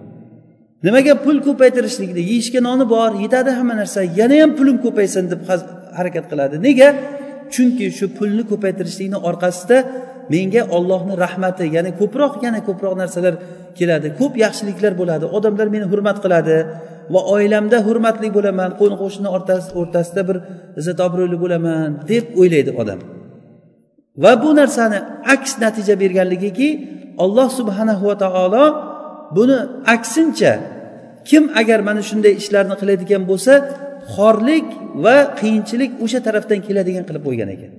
Nimaga 0.87 1.14
pul 1.24 1.37
ko'paytirishlikni 1.46 2.22
yeyishga 2.30 2.61
noni 2.68 2.85
bor 2.94 3.11
yetadi 3.24 3.50
hamma 3.59 3.74
narsa 3.80 4.00
yana 4.20 4.37
ham 4.42 4.50
pulim 4.59 4.76
ko'paysin 4.85 5.24
deb 5.33 5.40
harakat 5.98 6.24
qiladi. 6.30 6.57
Nega? 6.66 6.88
Chunki 7.54 7.87
shu 7.98 8.07
pulni 8.18 8.44
ko'paytirishlikni 8.50 9.18
orqasida 9.28 9.78
menga 10.33 10.62
ollohni 10.76 11.14
rahmati 11.24 11.64
ya'ni 11.76 11.90
ko'proq 12.00 12.33
yana 12.46 12.61
ko'proq 12.68 12.94
narsalar 13.02 13.35
keladi. 13.78 14.09
Ko'p 14.20 14.35
yaxshiliklar 14.44 14.92
bo'ladi 15.00 15.24
odamlar 15.37 15.66
meni 15.74 15.87
hurmat 15.92 16.18
qiladi. 16.24 16.57
Va 17.12 17.21
oilamda 17.35 17.79
hurmatli 17.87 18.29
bo'laman 18.37 18.71
qo'ni 18.81 18.97
qo'shni 19.03 19.29
o'rtasida 19.81 20.23
bir 20.29 20.37
izzat 20.81 20.99
obro'li 21.07 21.37
bo'laman 21.45 21.88
deb 22.11 22.25
o'ylaydi 22.40 22.73
odam. 22.83 23.01
Va 24.23 24.33
bu 24.43 24.51
narsani 24.61 24.99
aks 25.35 25.53
natija 25.64 25.95
berganligiki 26.03 26.69
alloh 27.25 27.49
subhanahu 27.59 28.05
va 28.11 28.17
taolo 28.25 28.64
buni 29.37 29.59
aksincha 29.95 30.53
kim 31.29 31.45
agar 31.61 31.79
mana 31.88 32.03
shunday 32.09 32.33
ishlarni 32.40 32.75
qiladigan 32.81 33.23
bo'lsa 33.31 33.53
xorlik 34.14 34.69
va 35.05 35.17
qiyinchilik 35.40 35.90
o'sha 36.05 36.21
tarafdan 36.27 36.61
keladigan 36.67 37.05
qilib 37.09 37.23
qo'ygan 37.29 37.49
ekan. 37.55 37.73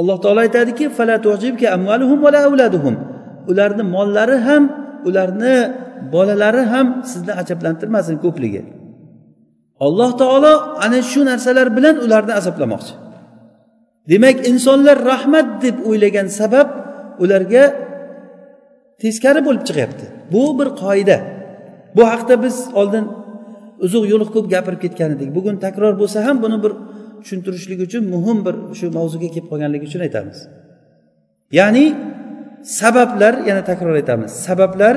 Alloh 0.00 0.16
taolo 0.24 0.40
aytadiki 0.46 0.84
ularni 3.50 3.84
mollari 3.94 4.36
ham 4.46 4.62
ularni 5.08 5.54
bolalari 6.14 6.64
ham 6.72 6.86
sizni 7.10 7.32
ajablantirmasin 7.42 8.16
ko'pligi. 8.24 8.62
Alloh 9.86 10.10
taolo 10.22 10.52
ana 10.84 10.98
shu 11.10 11.20
narsalar 11.30 11.68
bilan 11.76 11.96
ularni 12.04 12.32
azoblamoqchi. 12.40 12.92
Demak 14.10 14.36
insonlar 14.50 14.96
rahmat 15.12 15.48
deb 15.64 15.76
o'ylagan 15.88 16.26
sabab 16.40 16.68
ularga 17.22 17.64
teskari 19.02 19.40
bo'lib 19.46 19.62
chiqyapti. 19.68 20.04
Bu 20.32 20.42
bir 20.58 20.68
qoida. 20.82 21.18
Bu 21.96 22.02
haqda 22.12 22.34
biz 22.44 22.56
oldin 22.80 23.04
uzuq 23.84 24.04
yo'liq 24.12 24.30
ko'p 24.34 24.46
gapirib 24.54 24.80
ketgan 24.84 25.10
edik. 25.16 25.28
Bugun 25.36 25.56
takror 25.64 25.92
bo'lsa 26.00 26.18
ham 26.26 26.36
buni 26.44 26.58
bir 26.64 26.72
tushuntirishlik 27.22 27.80
uchun 27.86 28.02
muhim 28.14 28.38
bir 28.46 28.54
shu 28.78 28.86
mavzuga 28.98 29.28
kelib 29.34 29.46
qolganligi 29.52 29.84
uchun 29.90 30.02
aytamiz. 30.06 30.38
Ya'ni 31.58 31.84
sabablar 32.80 33.34
yana 33.48 33.62
takror 33.70 33.94
aytamiz. 34.00 34.30
Sabablar 34.46 34.94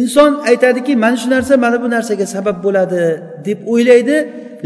inson 0.00 0.32
aytadiki 0.50 0.96
mana 0.96 1.16
shu 1.16 1.28
narsa 1.30 1.56
mana 1.64 1.76
bu 1.82 1.88
narsaga 1.90 2.26
sabab 2.26 2.56
bo'ladi 2.66 3.02
deb 3.46 3.58
o'ylaydi. 3.72 4.16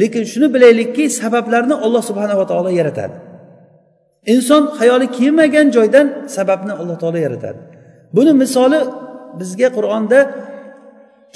Lekin 0.00 0.24
shuni 0.32 0.48
bilaylikki 0.54 1.04
sabablarni 1.20 1.74
alloh 1.84 2.02
subhanava 2.10 2.44
taolo 2.50 2.70
yaratadi. 2.80 3.16
Inson 4.34 4.62
xayoli 4.78 5.06
kelmagan 5.18 5.66
joydan 5.76 6.06
sababni 6.36 6.72
alloh 6.80 6.96
taolo 7.02 7.18
yaratadi. 7.26 7.58
Buni 8.16 8.32
misoli 8.42 8.78
bizga 9.40 9.68
qur'onda 9.76 10.18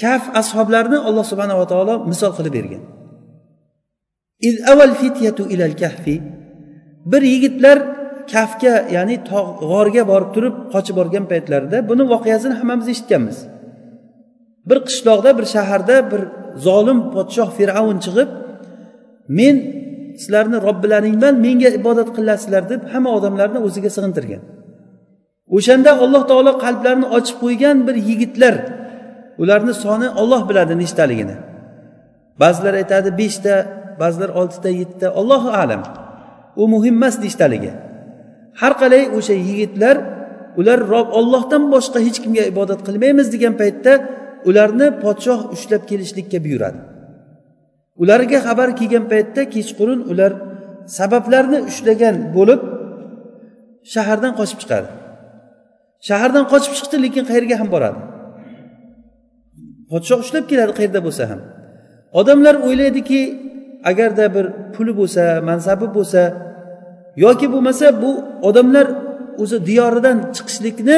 kaf 0.01 0.23
ashoblarini 0.41 0.97
alloh 1.07 1.25
subhanava 1.31 1.65
taolo 1.71 1.93
misol 2.11 2.31
qilib 2.37 2.53
bergan. 2.57 2.83
Bir 7.11 7.21
yigitlar 7.33 7.77
kafga 8.33 8.73
ya'ni 8.95 9.15
g'orga 9.71 10.03
borib 10.11 10.29
turib 10.35 10.55
qochib 10.73 10.95
borgan 10.99 11.25
paytlarida 11.31 11.77
buni 11.89 12.03
voqeasini 12.13 12.53
hammamiz 12.59 12.87
eshitganmiz. 12.93 13.37
Bir 14.69 14.77
qishloqda 14.87 15.31
bir 15.37 15.45
shaharda 15.55 15.95
bir 16.11 16.21
zolim 16.65 16.99
podshoh 17.13 17.49
fir'avn 17.57 17.97
chiqib 18.05 18.29
men 19.39 19.55
sizlarni 20.21 20.57
robbilaringman 20.67 21.35
menga 21.45 21.69
ibodat 21.79 22.09
qilasizlar 22.17 22.63
deb 22.71 22.81
hamma 22.93 23.09
odamlarni 23.17 23.59
o'ziga 23.67 23.89
sig'intirgan. 23.95 24.41
O'shanda 25.57 25.91
alloh 26.03 26.23
taolo 26.29 26.53
qalblarini 26.65 27.07
ochib 27.17 27.37
qo'ygan 27.43 27.77
bir 27.87 27.95
yigitlar 28.09 28.55
ularni 29.41 29.73
soni 29.83 30.07
olloh 30.21 30.41
biladi 30.49 30.73
nechtaligini. 30.83 31.35
Ba'zilar 32.41 32.73
aytadi 32.81 33.09
beshta 33.21 33.53
ba'zilar 34.01 34.29
oltita 34.39 34.69
yettita 34.79 35.07
ollohu 35.19 35.49
alam 35.61 35.81
u 36.61 36.63
muhim 36.73 36.95
emas 36.99 37.15
nechtaligi. 37.25 37.71
Har 38.61 38.73
qalay 38.81 39.03
o'sha 39.17 39.35
yigitlar 39.47 39.95
ular 40.59 40.79
rob 40.93 41.07
ollohdan 41.19 41.63
boshqa 41.73 41.99
hech 42.07 42.17
kimga 42.23 42.43
ibodat 42.51 42.79
qilmaymiz 42.87 43.27
degan 43.35 43.53
paytda 43.61 43.93
ularni 44.49 44.87
podshoh 45.03 45.39
ushlab 45.55 45.83
kelishlikka 45.89 46.37
buyuradi. 46.45 46.79
Ularga 48.01 48.39
xabar 48.47 48.69
kelgan 48.79 49.05
paytda 49.11 49.41
kechqurun 49.55 50.01
ular 50.11 50.31
sabablarni 50.97 51.59
ushlagan 51.69 52.15
bo'lib 52.35 52.61
shahardan 53.93 54.33
qochib 54.39 54.59
chiqadi. 54.61 54.87
Shahardan 56.07 56.45
qochib 56.51 56.73
chiqdi 56.77 56.97
lekin 57.05 57.23
qayerga 57.29 57.55
ham 57.61 57.69
boradi? 57.75 57.99
Podshoh 59.91 60.19
ushlab 60.23 60.45
keladi 60.51 60.73
qayerda 60.79 60.99
bo'lsa 61.07 61.23
ham. 61.31 61.39
Odamlar 62.19 62.55
o'ylaydiki 62.67 63.21
agarda 63.91 64.25
bir 64.35 64.45
puli 64.73 64.93
bo'lsa 64.99 65.23
mansabi 65.49 65.87
bo'lsa 65.97 66.21
yoki 67.25 67.47
bo'lmasa 67.53 67.87
bu 68.01 68.11
odamlar 68.49 68.87
o'zi 69.43 69.57
diyoridan 69.69 70.17
chiqishlikni 70.35 70.97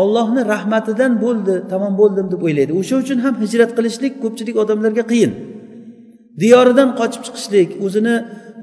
ollohni 0.00 0.42
rahmatidan 0.52 1.12
bo'ldi 1.24 1.54
tamom 1.72 1.94
bo'ldim 2.00 2.26
deb 2.32 2.40
o'ylaydi. 2.46 2.72
O'sha 2.80 2.96
uchun 3.02 3.18
ham 3.24 3.34
hijrat 3.42 3.70
qilishlik 3.78 4.14
ko'pchilik 4.22 4.56
odamlarga 4.62 5.04
qiyin. 5.12 5.32
Diyoridan 6.42 6.88
qochib 7.00 7.22
chiqishlik 7.26 7.70
o'zini 7.86 8.14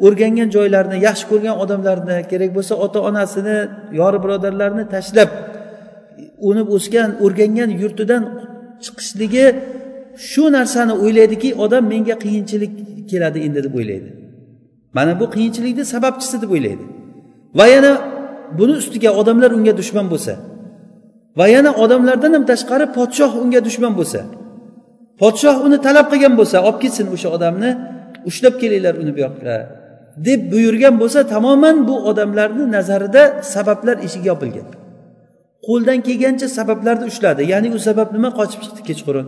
o'rgangan 0.06 0.50
joylarini 0.56 0.98
yaxshi 1.08 1.26
ko'rgan 1.32 1.56
odamlarni 1.63 2.18
kerak 2.32 2.52
bo'lsa 2.58 2.74
ota 2.86 3.00
onasini 3.10 3.58
yori 4.00 4.18
birodarlarini 4.24 4.86
tashlab 4.94 5.30
unib 6.50 6.68
o'sgan 6.78 7.10
o'rgangan 7.26 7.70
yurtidan 7.82 8.24
chiqishligi 8.84 9.46
shu 10.30 10.44
narsani 10.58 10.94
o'ylaydiki 11.04 11.50
odam 11.66 11.84
menga 11.94 12.16
qiyinchilik 12.24 12.74
keladi 13.12 13.40
endi 13.48 13.60
deb 13.66 13.74
o'ylaydi. 13.80 14.10
Mana 14.98 15.13
bu 15.20 15.26
qiyinchilikni 15.36 15.84
sababchisi 15.94 16.36
deb 16.44 16.52
o'ylaydi. 16.56 16.84
Va 17.60 17.66
yana 17.76 17.92
buni 18.60 18.74
ustiga 18.82 19.10
odamlar 19.22 19.52
unga 19.58 19.74
dushman 19.80 20.08
bo'lsa 20.13 20.34
va 21.38 21.45
yana 21.56 21.71
odamlardan 21.84 22.32
ham 22.36 22.43
tashqari 22.52 22.86
podshoh 22.97 23.32
unga 23.41 23.60
dushman 23.67 23.93
bo'lsa 24.00 24.21
podshoh 25.21 25.56
uni 25.65 25.78
talab 25.86 26.08
qilgan 26.12 26.34
bo'lsa 26.39 26.58
olib 26.67 26.80
ketsin 26.84 27.06
o'sha 27.15 27.30
odamni 27.38 27.69
ushlab 28.30 28.56
kelinglar 28.62 28.93
uni 29.02 29.12
bu 29.15 29.19
yoqqa 29.28 29.58
deb 30.28 30.41
buyurgan 30.52 30.95
bo'lsa 31.02 31.19
tamoman 31.34 31.78
bu 31.88 31.95
odamlarni 32.10 32.65
nazarida 32.76 33.23
sabablar 33.54 33.97
eshigi 34.06 34.28
yopilgan. 34.32 34.67
Qo'ldan 35.67 36.00
kelgancha 36.08 36.47
sabablarni 36.58 37.06
ushladi. 37.12 37.41
Ya'ni 37.52 37.67
u 37.78 37.80
sabab 37.88 38.08
nima? 38.15 38.30
Qochib 38.39 38.60
chiqdi 38.65 38.82
kechqurun. 38.89 39.28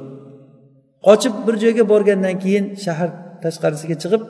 Qochib 1.08 1.34
bir 1.46 1.56
joyga 1.64 1.84
borgandan 1.92 2.36
keyin 2.44 2.66
shahar 2.86 3.10
tashqarisiga 3.44 3.96
chiqib 4.04 4.22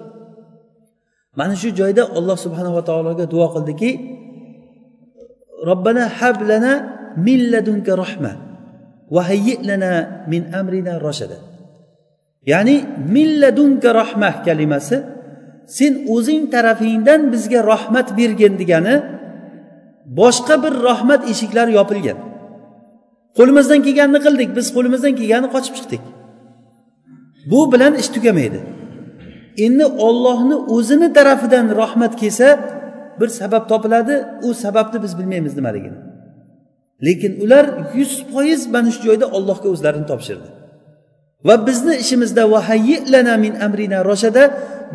mana 1.39 1.55
shu 1.61 1.69
joyda 1.79 2.03
alloh 2.17 2.37
subhanava 2.45 2.81
taologa 2.89 3.25
duo 3.33 3.47
qildiki 3.55 3.91
robbana 5.69 6.03
hablana 6.19 6.73
min 7.17 7.39
ladunka 7.51 7.93
rahma. 8.03 8.31
Va 9.15 9.23
lana 9.69 10.25
min 10.31 10.43
amrina 10.53 10.93
roshada 11.05 11.49
ya'ni 12.51 12.75
min 13.15 13.27
ladunka 13.41 13.89
rahma 14.01 14.29
kalimasi 14.45 14.97
sen 15.77 15.93
o'zing 16.15 16.43
tarafingdan 16.53 17.21
bizga 17.33 17.59
rahmat 17.71 18.07
bergin 18.17 18.53
degani 18.61 18.95
boshqa 20.19 20.55
bir 20.63 20.73
rahmat 20.89 21.21
eshiklari 21.31 21.71
yopilgan. 21.79 22.17
Qo'limizdan 23.37 23.79
kelganini 23.85 24.19
qildik 24.25 24.49
biz 24.57 24.67
qo'limizdan 24.75 25.13
kelganini 25.19 25.49
qochib 25.55 25.73
chiqdik. 25.77 26.01
Bu 27.51 27.59
bilan 27.71 27.93
ish 28.01 28.09
tugamaydi. 28.15 28.59
Endi 29.65 29.85
ollohni 30.07 30.55
o'zini 30.75 31.07
tarafidan 31.17 31.65
rahmat 31.81 32.13
kelsa 32.21 32.47
bir 33.19 33.29
sabab 33.39 33.63
topiladi 33.71 34.15
u 34.47 34.49
sababni 34.63 34.97
biz 35.03 35.11
bilmaymiz 35.19 35.53
nimaligini. 35.59 36.08
Lekin 37.07 37.31
ular 37.43 37.65
yuz 37.99 38.11
foiz 38.31 38.61
mana 38.73 38.89
shu 38.95 39.01
joyda 39.07 39.25
ollohga 39.37 39.67
o'zlarini 39.73 40.07
topshirdi. 40.11 40.49
Va 41.47 41.55
bizni 41.67 41.93
ishimizda 42.03 42.43
min 43.45 43.53
amrina 43.65 43.99
roshada 44.09 44.43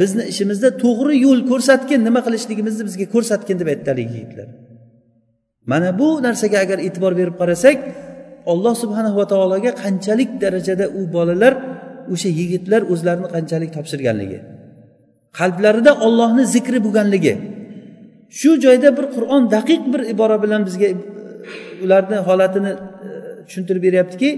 bizni 0.01 0.23
ishimizda 0.33 0.69
to'g'ri 0.83 1.15
yo'l 1.27 1.41
ko'rsatgin 1.51 2.01
nima 2.09 2.21
qilishligimizni 2.27 2.83
bizga 2.89 3.07
ko'rsatgin 3.15 3.57
deb 3.61 3.69
aytdi 3.73 3.89
haligi 3.93 4.15
yigitlar. 4.19 4.49
Mana 5.71 5.89
bu 6.01 6.09
narsaga 6.27 6.59
agar 6.65 6.79
e'tibor 6.87 7.13
berib 7.21 7.37
qarasak 7.41 7.77
alloh 8.53 8.75
va 9.19 9.25
taologa 9.33 9.71
qanchalik 9.83 10.31
darajada 10.43 10.87
u 10.99 11.03
bolalar 11.17 11.55
o'sha 12.13 12.31
yigitlar 12.41 12.83
o'zlarini 12.93 13.29
qanchalik 13.35 13.71
topshirganligi 13.77 14.39
qalblarida 15.39 15.93
ollohni 16.07 16.45
zikri 16.55 16.79
bo'lganligi 16.87 17.35
shu 18.39 18.51
joyda 18.65 18.89
bir 18.97 19.07
qur'on 19.17 19.43
daqiq 19.57 19.83
bir 19.93 20.01
ibora 20.15 20.37
bilan 20.45 20.61
bizga 20.69 20.89
ularni 21.85 22.19
holatini 22.29 22.73
e, 23.07 23.09
tushuntirib 23.47 23.83
beryaptiki 23.87 24.31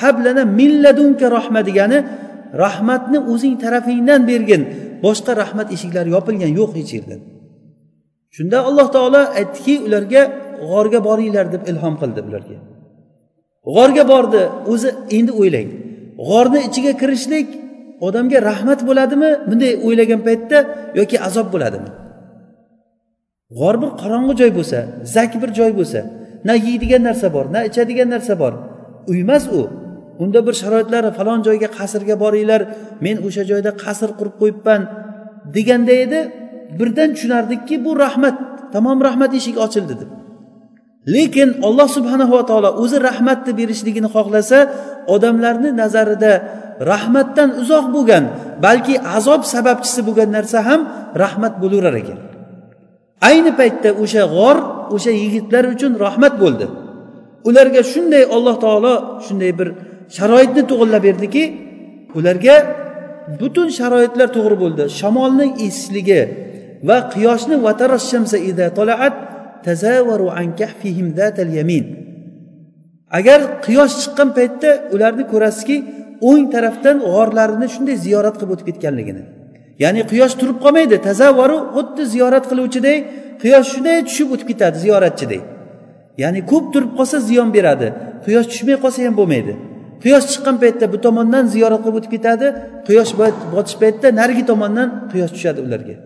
hablana 0.00 0.42
milladunka 0.58 1.26
rahma 1.36 1.60
degani 1.68 1.98
rahmatni 2.64 3.18
o'zing 3.32 3.54
tarafingdan 3.64 4.20
bergin 4.30 4.62
boshqa 5.04 5.32
rahmat 5.42 5.68
eshiklari 5.76 6.08
yopilgan 6.16 6.52
yo'q 6.60 6.70
hech 6.78 6.90
yerda. 6.96 7.16
Shunda 8.36 8.58
alloh 8.68 8.86
taolo 8.96 9.20
aytdiki 9.40 9.74
ularga 9.86 10.22
g'orga 10.70 10.98
boringlar 11.08 11.46
deb 11.54 11.62
ilhom 11.70 11.94
qildi 12.00 12.20
ularga. 12.28 12.56
G'orga 13.74 14.04
bordi 14.12 14.42
o'zi 14.72 14.90
endi 15.16 15.32
o'ylang. 15.40 15.68
G'orni 16.28 16.58
ichiga 16.68 16.92
kirishlik 17.00 17.48
odamga 18.06 18.38
rahmat 18.50 18.80
bo'ladimi? 18.88 19.30
Bunday 19.50 19.72
o'ylagan 19.86 20.20
paytda 20.28 20.58
yoki 20.98 21.16
azob 21.28 21.46
bo'ladimi? 21.54 21.88
G'or 23.54 23.74
bir 23.82 23.90
qorong'i 24.00 24.34
joy 24.40 24.50
bo'lsa 24.58 24.78
zak 25.14 25.32
bir 25.42 25.50
joy 25.58 25.72
bo'lsa 25.78 26.00
na 26.48 26.54
yeydigan 26.66 27.02
narsa 27.08 27.28
bor 27.36 27.46
na 27.54 27.60
ichadigan 27.68 28.08
narsa 28.14 28.34
bor 28.42 28.52
uy 29.10 29.20
emas 29.26 29.44
u. 29.58 29.62
Unda 30.22 30.40
bir 30.46 30.54
sharoitlar 30.62 31.04
falon 31.18 31.40
joyga 31.46 31.68
qasrga 31.78 32.14
boringlar 32.24 32.62
men 33.04 33.16
o'sha 33.26 33.42
joyda 33.50 33.70
qasr 33.84 34.10
qurib 34.18 34.34
qo'yibman 34.40 34.80
deganda 35.56 35.94
edi 36.04 36.20
birdan 36.78 37.08
tushunardikki 37.14 37.74
bu 37.84 37.92
rahmat 38.04 38.36
tamom 38.74 38.98
rahmat 39.08 39.30
eshigi 39.38 39.58
ochildi 39.66 39.94
deb. 40.00 40.10
Lekin 41.14 41.48
alloh 41.68 41.88
subhanava 41.96 42.40
taolo 42.50 42.70
o'zi 42.82 42.98
rahmatni 43.08 43.52
berishligini 43.60 44.08
xohlasa 44.16 44.58
odamlarni 45.14 45.70
nazarida 45.82 46.32
rahmatdan 46.92 47.48
uzoq 47.62 47.86
bo'lgan 47.96 48.24
balki 48.66 48.94
azob 49.16 49.42
sababchisi 49.54 50.00
bo'lgan 50.08 50.30
narsa 50.36 50.58
ham 50.68 50.80
rahmat 51.22 51.54
bo'laverar 51.62 51.96
ekan. 52.02 52.18
Ayni 53.28 53.52
paytda 53.60 53.90
o'sha 54.02 54.22
g'or 54.34 54.56
o'sha 54.94 55.12
yigitlar 55.22 55.64
uchun 55.74 55.92
rahmat 56.04 56.34
bo'ldi. 56.42 56.66
Ularga 57.48 57.82
shunday 57.92 58.24
alloh 58.36 58.56
taolo 58.64 58.94
shunday 59.26 59.52
bir 59.58 59.68
sharoitni 60.16 60.62
to'g'irlab 60.70 61.02
berdiki 61.08 61.44
ularga 62.18 62.56
butun 63.40 63.68
sharoitlar 63.78 64.28
to'g'ri 64.36 64.56
bo'ldi. 64.62 64.84
Shamolning 64.98 65.52
esishligi 65.66 66.20
va 66.88 66.96
quyoshni 67.14 67.56
agar 73.18 73.40
quyosh 73.64 73.94
chiqqan 74.02 74.28
paytda 74.38 74.70
ularni 74.94 75.24
ko'rasizki 75.32 75.76
o'ng 76.28 76.44
tarafdan 76.54 76.96
g'orlarini 77.08 77.68
shunday 77.74 77.96
ziyorat 78.06 78.34
qilib 78.38 78.52
o'tib 78.54 78.66
ketganligini. 78.70 79.22
Ya'ni 79.82 80.02
quyosh 80.10 80.34
turib 80.40 80.58
qolmaydi. 80.64 80.96
Tazavvaru 81.08 81.58
xuddi 81.76 82.02
ziyorat 82.12 82.44
qiluvchiday 82.50 82.98
quyosh 83.42 83.68
shunday 83.72 83.98
tushib 84.08 84.28
o'tib 84.34 84.48
ketadi 84.50 84.76
ziyoratchiday. 84.84 85.40
Ya'ni 86.22 86.40
ko'p 86.50 86.66
turib 86.74 86.92
qolsa 86.98 87.18
ziyon 87.28 87.48
beradi. 87.56 87.88
Quyosh 88.24 88.46
tushmay 88.52 88.76
qolsa 88.84 88.98
ham 89.06 89.14
bo'lmaydi. 89.20 89.52
Quyosh 90.02 90.26
chiqqan 90.30 90.56
paytda 90.62 90.84
bu 90.92 90.98
tomondan 91.06 91.44
ziyorat 91.54 91.80
qilib 91.84 91.96
o'tib 91.98 92.12
ketadi. 92.16 92.46
Quyosh 92.86 93.12
botish 93.54 93.76
paytda 93.82 94.08
narigi 94.20 94.44
tomondan 94.50 94.88
quyosh 95.10 95.32
tushadi 95.36 95.60
ularga. 95.66 95.96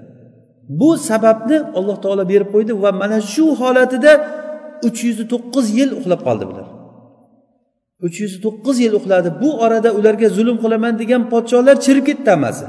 Bu 0.80 0.90
sababni 1.08 1.56
alloh 1.78 1.96
taolo 2.04 2.24
berib 2.32 2.48
qo'ydi 2.54 2.72
va 2.82 2.90
mana 3.02 3.18
shu 3.32 3.44
holatida 3.60 4.12
uch 4.86 4.98
yuz 5.08 5.18
to'qqiz 5.32 5.66
yil 5.78 5.90
uxlab 5.98 6.20
qoldi 6.26 6.44
bular. 6.50 6.66
Uch 8.06 8.16
yuz 8.22 8.34
to'qqiz 8.44 8.76
yil 8.84 8.94
uxladi. 8.98 9.28
Bu 9.42 9.48
orada 9.64 9.90
ularga 9.98 10.28
zulm 10.36 10.56
qilaman 10.62 10.94
degan 11.02 11.22
podsholar 11.32 11.76
chirib 11.84 12.04
ketdi 12.10 12.30
hammasi 12.34 12.66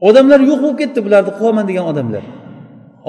odamlar 0.00 0.40
yo'q 0.50 0.58
bo'lib 0.64 0.78
ketdi 0.82 1.00
bularni 1.06 1.32
qilaman 1.38 1.64
degan 1.70 1.86
odamlar. 1.92 2.24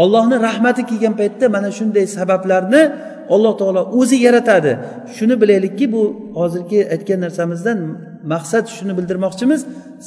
Ollohni 0.04 0.38
rahmati 0.48 0.82
kelgan 0.90 1.14
paytda 1.20 1.46
mana 1.56 1.70
shunday 1.78 2.06
sabablarni 2.18 2.82
alloh 3.36 3.54
taolo 3.62 3.82
o'zi 4.00 4.18
yaratadi. 4.28 4.72
Shuni 5.16 5.36
bilaylikki 5.42 5.86
bu 5.94 6.02
hozirgi 6.40 6.80
aytgan 6.94 7.20
narsamizdan 7.26 7.80
maqsad 8.34 8.66
shuni 8.78 8.94
bildirmoqchimiz 8.98 9.62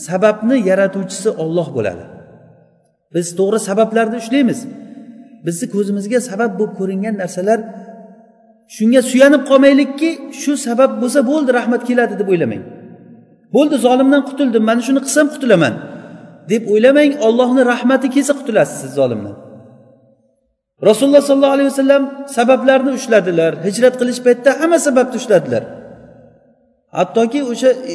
sababni 0.07 0.57
yaratuvchisi 0.71 1.31
olloh 1.43 1.69
bo'ladi. 1.77 2.05
Biz 3.15 3.27
to'g'ri 3.39 3.59
sabablarni 3.69 4.17
ushlaymiz 4.23 4.61
bizni 5.47 5.67
ko'zimizga 5.75 6.19
sabab 6.31 6.51
bo'lib 6.59 6.75
ko'ringan 6.81 7.15
narsalar 7.23 7.61
shunga 8.77 9.01
suyanib 9.11 9.43
qolmaylikki 9.51 10.11
shu 10.43 10.53
sabab 10.67 10.91
bo'lsa 11.03 11.21
bo'ldi 11.31 11.51
rahmat 11.59 11.83
keladi 11.89 12.15
deb 12.21 12.29
o'ylamang. 12.33 12.63
Bo'ldi 13.57 13.77
zolimdan 13.87 14.23
qutuldim 14.29 14.63
mana 14.71 14.83
shuni 14.87 15.01
qilsam 15.07 15.27
qutulaman. 15.35 15.75
Deb 16.51 16.63
o'ylamang 16.73 17.13
ollohni 17.27 17.63
rahmati 17.73 18.07
kelsa 18.15 18.33
qutulasiz 18.39 18.77
siz 18.83 18.93
zolimdan 19.01 19.37
rasululloh 20.89 21.23
sollallohu 21.31 21.55
alayhi 21.57 21.71
vasallam 21.73 22.03
sabablarni 22.37 22.91
ushladilar. 22.99 23.53
Hijrat 23.67 23.95
qilish 24.01 24.21
paytida 24.27 24.51
hamma 24.61 24.79
sababni 24.87 25.17
ushladilar. 25.21 25.63
Hattoki 26.99 27.41
o'sha 27.53 27.71
e, 27.93 27.95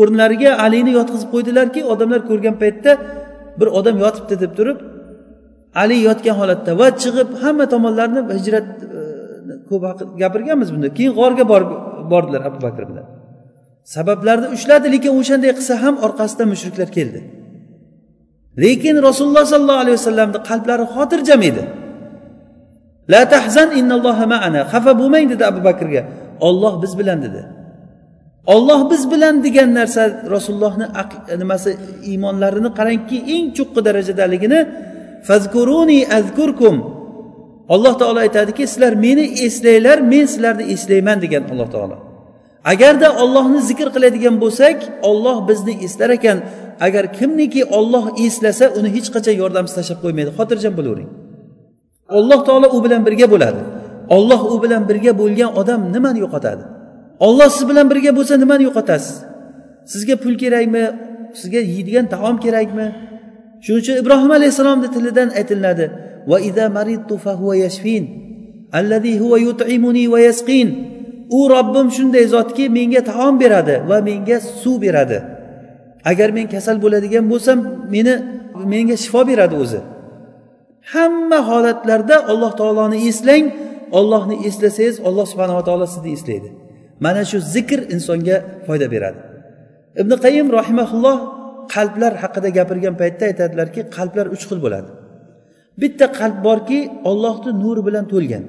o'rnlariga 0.00 0.50
alini 0.64 0.92
yotqizib 0.98 1.28
qo'ydilarki 1.34 1.80
odamlar 1.92 2.20
ko'rgan 2.30 2.56
paytda 2.62 2.92
bir 3.60 3.68
odam 3.78 3.96
yotibdi 4.04 4.34
deb 4.44 4.52
turib 4.58 4.78
ali 5.82 5.96
yotgan 6.08 6.36
holatda 6.40 6.72
va 6.80 6.88
chiqib 7.02 7.28
hamma 7.42 7.64
tomonlarni 7.74 8.20
hijrat 8.38 8.66
e, 8.98 9.00
ko'p 9.70 9.82
gapirganmiz 10.22 10.68
bunda. 10.74 10.88
Keyin 10.98 11.12
g'orga 11.18 11.44
bordilar 12.12 12.42
abu 12.48 12.58
bakr 12.66 12.84
bilan. 12.90 13.06
Sabablarni 13.96 14.46
ushladi 14.56 14.86
lekin 14.94 15.12
o'shanday 15.20 15.52
qilsa 15.58 15.74
ham 15.84 15.94
orqasidan 16.06 16.48
mushriklar 16.52 16.88
keldi. 16.98 17.20
Lekin 18.62 18.96
rasululloh 19.08 19.44
sollallohu 19.52 19.82
alayhi 19.84 19.96
vasallamni 20.00 20.38
qalblari 20.48 20.84
xotirjam 20.94 21.42
edi. 21.50 21.62
La 23.12 23.22
tahzan 23.34 23.68
innalloha 23.80 24.24
ma'ana. 24.34 24.60
Xafa 24.72 24.92
bo'lmang 25.00 25.26
dedi 25.32 25.42
abu 25.50 25.60
bakrga. 25.68 26.02
Olloh 26.48 26.74
biz 26.82 26.92
bilan 26.98 27.18
dedi. 27.26 27.42
Olloh 28.54 28.90
biz 28.90 29.02
bilan 29.12 29.34
degan 29.44 29.74
narsa 29.74 30.02
rasulullohni 30.34 30.86
nimasi 31.42 31.70
iymonlarini 32.10 32.70
qarangki 32.78 33.18
eng 33.34 33.46
cho'qqi 33.56 33.80
darajadaligini 33.86 34.60
fazkuruni 35.28 36.00
azkurkum. 36.18 36.76
Alloh 37.74 37.94
taolo 38.00 38.18
aytadiki 38.26 38.66
sizlar 38.66 38.92
meni 39.06 39.24
eslanglar 39.46 39.98
men 40.12 40.24
sizlarni 40.32 40.64
eslayman 40.74 41.18
degan 41.24 41.44
alloh 41.52 41.68
taolo. 41.74 41.96
Agarda 42.72 43.08
ollohni 43.22 43.60
zikr 43.70 43.88
qiladigan 43.94 44.36
bo'lsak 44.42 44.78
olloh 45.10 45.36
bizni 45.48 45.74
eslar 45.86 46.10
ekan. 46.18 46.38
Agar 46.80 47.12
kimniki 47.12 47.64
olloh 47.64 48.04
eslasa 48.26 48.66
uni 48.78 48.88
hech 48.96 49.08
qachon 49.14 49.34
yordamsiz 49.42 49.74
tashlab 49.78 49.98
qo'ymaydi. 50.04 50.30
Xotirjam 50.38 50.74
bo'lavering. 50.78 51.08
Alloh 52.18 52.40
taolo 52.46 52.68
u 52.76 52.78
bilan 52.84 53.02
birga 53.06 53.26
bo'ladi. 53.34 53.60
Olloh 54.16 54.40
u 54.54 54.56
bilan 54.62 54.82
birga 54.88 55.12
bo'lgan 55.20 55.50
odam 55.60 55.80
nimani 55.94 56.18
yo'qotadi? 56.24 56.64
Olloh 57.26 57.48
siz 57.56 57.64
bilan 57.70 57.86
birga 57.92 58.10
bo'lsa 58.18 58.34
nimani 58.42 58.62
yo'qotasiz? 58.68 59.16
Sizga 59.92 60.14
pul 60.22 60.34
kerakmi? 60.42 60.84
Sizga 61.40 61.60
yeydigan 61.72 62.06
taom 62.14 62.36
kerakmi? 62.44 62.86
Shuning 63.64 63.80
uchun 63.82 63.96
ibrohim 64.02 64.30
alayhissalomni 64.38 64.88
tilidan 64.94 65.28
aytilinadi. 65.38 65.86
U 71.38 71.40
robbim 71.54 71.86
shunday 71.96 72.24
zotki 72.34 72.64
menga 72.76 73.00
taom 73.10 73.34
beradi 73.42 73.74
va 73.88 73.98
menga 74.08 74.38
suv 74.62 74.76
beradi. 74.84 75.18
Agar 76.10 76.28
men 76.36 76.46
kasal 76.54 76.76
bo'ladigan 76.84 77.24
bo'lsam 77.32 77.58
meni 77.94 78.14
menga 78.72 78.96
shifo 79.04 79.20
beradi 79.30 79.56
o'zi. 79.64 79.80
Hamma 80.92 81.38
holatlarda 81.50 82.16
alloh 82.32 82.52
taoloni 82.60 82.98
eslang 83.10 83.44
ollohni 83.98 84.36
eslasangiz 84.48 84.96
alloh 85.08 85.26
subhanava 85.32 85.62
taolo 85.68 85.86
sizni 85.94 86.10
eslaydi. 86.16 86.48
Mana 87.04 87.22
shu 87.30 87.38
zikr 87.54 87.80
insonga 87.94 88.36
foyda 88.66 88.86
beradi. 88.94 89.20
Ibn 90.02 90.12
qayim 90.24 90.46
rahimaulloh 90.58 91.16
qalblar 91.74 92.12
haqida 92.22 92.48
gapirgan 92.58 92.94
paytda 93.00 93.24
aytadilarki 93.30 93.80
qalblar 93.96 94.26
uch 94.34 94.44
xil 94.48 94.58
bo'ladi. 94.64 94.90
Bitta 95.82 96.06
qalb 96.20 96.36
borki 96.48 96.78
ollohni 97.10 97.52
nuri 97.62 97.82
bilan 97.88 98.04
to'lgan. 98.12 98.44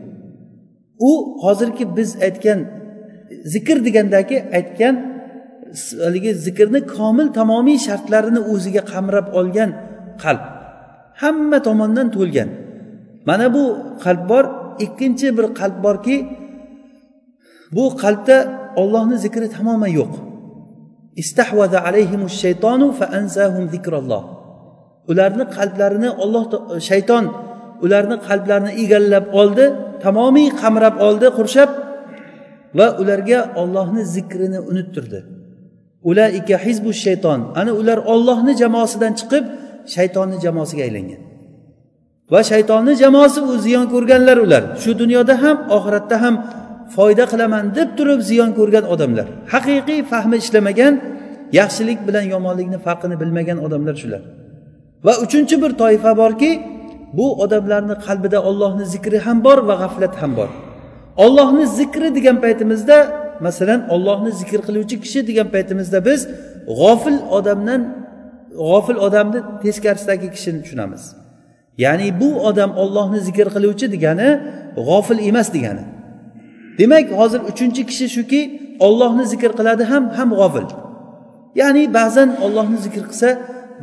U 1.10 1.12
hozirgi 1.44 1.86
biz 1.98 2.10
aytgan 2.28 2.60
zikr 3.54 3.78
degandagi 3.88 4.38
aytgan 4.58 4.96
haligi 6.06 6.32
zikrni 6.46 6.80
komil 6.96 7.28
tamomiy 7.40 7.78
shartlarini 7.88 8.42
o'ziga 8.54 8.82
qamrab 8.92 9.28
olgan 9.40 9.70
qalb. 10.24 10.44
Hamma 11.22 11.58
tomondan 11.68 12.08
to'lgan. 12.16 12.50
Mana 13.28 13.48
bu 13.56 13.64
qalb 14.04 14.24
bor 14.32 14.46
ikkinchi 14.86 15.28
bir 15.38 15.46
qalb 15.60 15.78
borki 15.86 16.18
bu 17.76 17.84
qalbda 18.04 18.38
ollohni 18.82 19.18
zikri 19.26 19.48
tamoman 19.58 19.92
yo'q. 20.00 20.14
Istahvaza 21.22 21.80
alayhimu 21.88 22.28
shaytonu 22.42 22.88
fa 23.00 23.06
ansahum 23.20 23.66
zikralloh 23.74 24.24
ularni 25.12 25.46
qalblarini 25.58 26.10
olloh 26.24 26.44
shayton 26.90 27.26
ularni 27.86 28.18
qalblarini 28.28 28.72
egallab 28.84 29.26
oldi 29.42 29.66
tamomiy 30.06 30.48
qamrab 30.62 30.96
oldi 31.08 31.28
qurshab 31.38 31.70
va 32.78 32.88
ularga 33.02 33.40
ollohni 33.62 34.02
zikrini 34.16 34.60
unuttirdi. 34.72 35.20
Ulaika 36.10 36.56
hizbu 36.66 36.92
shayton. 37.04 37.40
Ana 37.60 37.72
ular 37.82 38.00
ollohni 38.14 38.54
jamoasidan 38.62 39.14
chiqib 39.20 39.44
shaytonni 39.96 40.38
jamoasiga 40.46 40.84
aylangan. 40.88 41.22
Va 42.34 42.42
shaytonni 42.52 42.94
jamoasi 43.04 43.40
u 43.52 43.54
ziyon 43.66 43.86
ko'rganlar 43.94 44.38
ular. 44.46 44.64
Shu 44.84 44.92
dunyoda 45.02 45.36
ham 45.44 45.58
oxiratda 45.78 46.18
ham 46.24 46.36
foyda 46.96 47.26
qilaman 47.32 47.66
deb 47.78 47.90
turib 47.98 48.20
ziyon 48.30 48.50
ko'rgan 48.60 48.86
odamlar. 48.94 49.28
Haqiqiy 49.54 50.00
fahmi 50.12 50.36
ishlamagan 50.44 50.94
yaxshilik 51.60 52.00
bilan 52.08 52.26
yomonlikni 52.34 52.78
farqini 52.86 53.16
bilmagan 53.22 53.58
odamlar 53.66 53.96
shular. 54.04 54.22
Va 55.06 55.14
uchinchi 55.26 55.56
bir 55.64 55.72
toifa 55.82 56.12
borki 56.22 56.52
bu 57.18 57.28
odamlarni 57.44 57.96
qalbida 58.06 58.40
ollohni 58.50 58.86
zikri 58.94 59.20
ham 59.26 59.38
bor 59.48 59.58
va 59.70 59.76
g'aflat 59.82 60.14
ham 60.22 60.32
bor. 60.40 60.50
Ollohni 61.26 61.66
zikri 61.80 62.10
degan 62.18 62.38
paytimizda 62.44 62.98
masalan 63.46 63.90
ollohni 63.90 64.32
zikr 64.40 64.60
qiluvchi 64.68 64.96
kishi 65.04 65.20
degan 65.30 65.48
paytimizda 65.56 66.00
biz 66.08 66.22
g'ofil 66.80 67.18
odamdan 67.38 67.82
g'ofil 68.62 68.98
odamni 69.08 69.40
teskarisidagi 69.64 70.28
kishini 70.36 70.60
tushunamiz. 70.64 71.04
Ya'ni 71.78 72.08
bu 72.22 72.30
odam 72.50 72.72
ollohni 72.84 73.20
zikr 73.28 73.48
qiluvchi 73.56 73.86
degani 73.96 74.30
g'ofil 74.88 75.20
emas 75.30 75.48
degani. 75.56 75.84
Demak 76.80 77.06
hozir 77.20 77.42
uchinchi 77.52 77.82
kishi 77.90 78.08
shuki 78.16 78.42
ollohni 78.88 79.26
zikr 79.34 79.52
qiladi 79.60 79.84
ham 79.92 80.04
ham 80.18 80.30
g'ofil. 80.40 80.68
Ya'ni 81.62 81.84
ba'zan 81.98 82.30
ollohni 82.46 82.78
zikr 82.86 83.04
qilsa 83.10 83.30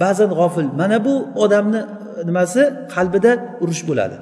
ba'zan 0.03 0.31
g'ofil. 0.41 0.67
Mana 0.81 0.99
bu 1.07 1.15
odamni 1.45 1.81
e, 2.21 2.27
nimasi? 2.29 2.63
Qalbida 2.95 3.33
urush 3.63 3.83
bo'ladi. 3.89 4.17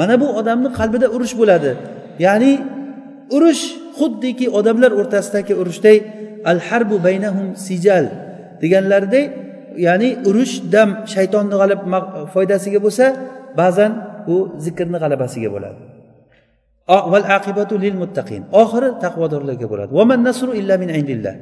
Mana 0.00 0.14
bu 0.20 0.26
odamni 0.40 0.68
qalbida 0.78 1.06
urush 1.16 1.34
bo'ladi. 1.40 1.70
Ya'ni 2.26 2.52
urush 3.36 3.62
xuddiki 3.98 4.46
odamlar 4.58 4.92
o'rtasidagi 5.00 5.54
urushday 5.60 5.98
al 6.50 6.58
harbu 6.68 6.96
baynahum 7.06 7.48
sijal 7.66 8.04
deganlaridek 8.62 9.26
ya'ni 9.86 10.08
urush 10.28 10.54
dam 10.74 10.88
shaytonni 11.14 11.54
g'alab 11.60 11.80
foydasiga 12.34 12.80
bo'lsa 12.86 13.06
ba'zan 13.60 13.92
u 14.34 14.36
zikrni 14.64 14.98
g'alabasiga 15.02 15.50
bo'ladi. 15.54 15.80
Val 17.12 17.26
aqibatu 17.38 17.74
lil 17.84 17.94
muttaqin 18.02 18.42
oxiri 18.62 18.88
taqvodorlarga 19.04 19.66
bo'ladi. 19.72 19.90
Vaman 19.98 20.20
nasru 20.28 20.50
illa 20.60 20.74
min 20.82 20.90
indillah. 21.00 21.34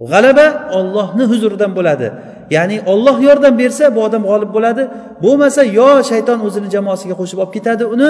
G'alaba 0.00 0.46
ollohni 0.78 1.24
huzuridan 1.30 1.72
bo'ladi. 1.78 2.06
Ya'ni 2.56 2.76
olloh 2.92 3.16
yordam 3.28 3.54
bersa 3.62 3.84
bu 3.96 4.00
odam 4.06 4.22
g'olib 4.30 4.50
bo'ladi. 4.56 4.82
Bo'lmasa 5.24 5.62
yo 5.78 5.88
shayton 6.10 6.38
o'zini 6.46 6.68
jamoasiga 6.76 7.14
qo'shib 7.20 7.38
olib 7.42 7.52
ketadi 7.56 7.84
uni 7.94 8.08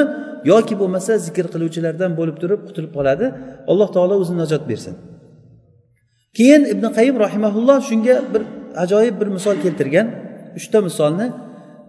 yoki 0.52 0.74
bo'lmasa 0.80 1.12
zikr 1.26 1.46
qiluvchilardan 1.54 2.10
bo'lib 2.18 2.36
turib 2.42 2.60
qutulib 2.68 2.92
qoladi. 2.96 3.26
Alloh 3.70 3.88
taolo 3.94 4.14
o'zi 4.22 4.34
najot 4.42 4.62
bersin. 4.70 4.94
Keyin 6.36 6.62
ibn 6.72 6.84
qayim 6.96 7.16
rahimaulloh 7.24 7.78
shunga 7.88 8.16
bir 8.32 8.42
ajoyib 8.82 9.14
bir 9.20 9.28
misol 9.36 9.56
keltirgan. 9.64 10.06
Uchta 10.58 10.78
misolni. 10.88 11.26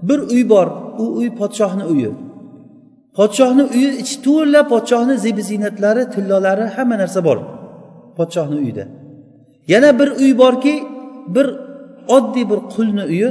Bir 0.08 0.20
uy 0.34 0.44
bor 0.54 0.68
u 1.04 1.06
uy 1.20 1.30
podshohni 1.40 1.86
uyi. 1.94 2.12
Podshohni 3.18 3.64
uyi 3.74 3.90
ichi 4.04 4.16
to'la 4.26 4.62
podshohni 4.74 5.16
zebi 5.26 5.42
ziynatlari 5.50 6.04
tillolari 6.14 6.66
hamma 6.76 6.96
narsa 7.02 7.20
bor 7.28 7.38
podshohni 8.18 8.56
uyida. 8.64 8.86
Yana 9.68 10.00
bir 10.00 10.10
uy 10.22 10.32
borki 10.38 10.84
bir 11.36 11.48
oddiy 12.16 12.46
bir 12.52 12.60
qulni 12.74 13.04
uyi. 13.14 13.30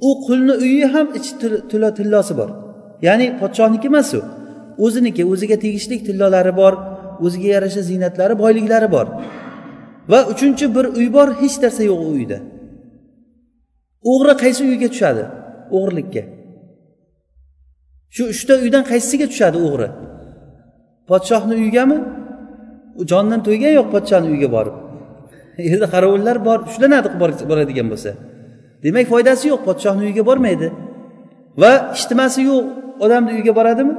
U 0.00 0.10
qulni 0.26 0.54
uyi 0.64 0.84
ham 0.94 1.06
ichi 1.18 1.32
tilla 1.70 1.90
tillosi 1.98 2.34
bor. 2.40 2.50
Ya'ni 3.06 3.26
podshohniki 3.40 3.86
emas 3.92 4.10
u. 4.18 4.20
O'ziniki 4.84 5.22
o'ziga 5.32 5.56
tegishli 5.64 5.96
tillolari 6.06 6.52
bor 6.60 6.74
o'ziga 7.24 7.48
yarasha 7.54 7.82
ziynatlari 7.88 8.34
boyliklari 8.42 8.88
bor. 8.96 9.06
Va 10.10 10.20
uchinchi 10.32 10.66
bir 10.76 10.84
uy 10.98 11.08
bor 11.16 11.28
hech 11.40 11.56
narsa 11.62 11.82
yo'q 11.90 12.00
u 12.06 12.10
uyda. 12.18 12.38
O'g'ri 14.10 14.34
qaysi 14.42 14.60
uyga 14.70 14.88
tushadi? 14.94 15.24
O'g'irlikka. 15.76 16.22
Shu 18.14 18.22
uchta 18.32 18.54
uydan 18.64 18.84
qaysisiga 18.90 19.26
tushadi 19.32 19.58
o'g'ri? 19.66 19.88
Podshohni 21.08 21.54
uyigami 21.60 21.98
u 23.00 23.02
jondan 23.10 23.40
to'ygan 23.46 23.72
yo'q 23.78 23.88
podshohni 23.94 24.28
uyiga 24.32 24.48
borib. 24.56 24.76
Yerda 25.70 25.86
qorovullar 25.94 26.36
bor 26.48 26.58
ushlanadi 26.70 27.08
boradigan 27.50 27.88
bo'lsa. 27.92 28.10
Demak 28.84 29.06
foydasi 29.12 29.44
yo'q 29.52 29.60
podshohni 29.68 30.02
uyiga 30.06 30.22
bormaydi. 30.30 30.68
Va 31.62 31.72
ijtimosi 31.96 32.40
yo'q 32.50 32.64
odamni 33.04 33.30
uyiga 33.36 33.52
boradimi? 33.58 33.94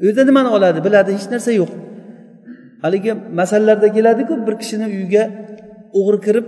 U 0.00 0.04
yerda 0.08 0.22
nimani 0.30 0.50
oladi 0.56 0.78
biladi 0.86 1.10
hech 1.16 1.26
narsa 1.34 1.50
yo'q. 1.60 1.70
Haligi 2.84 3.12
masallarda 3.40 3.88
keladiku 3.96 4.34
bir 4.46 4.54
kishini 4.60 4.86
uyiga 4.94 5.24
o'g'ri 5.98 6.18
kirib 6.26 6.46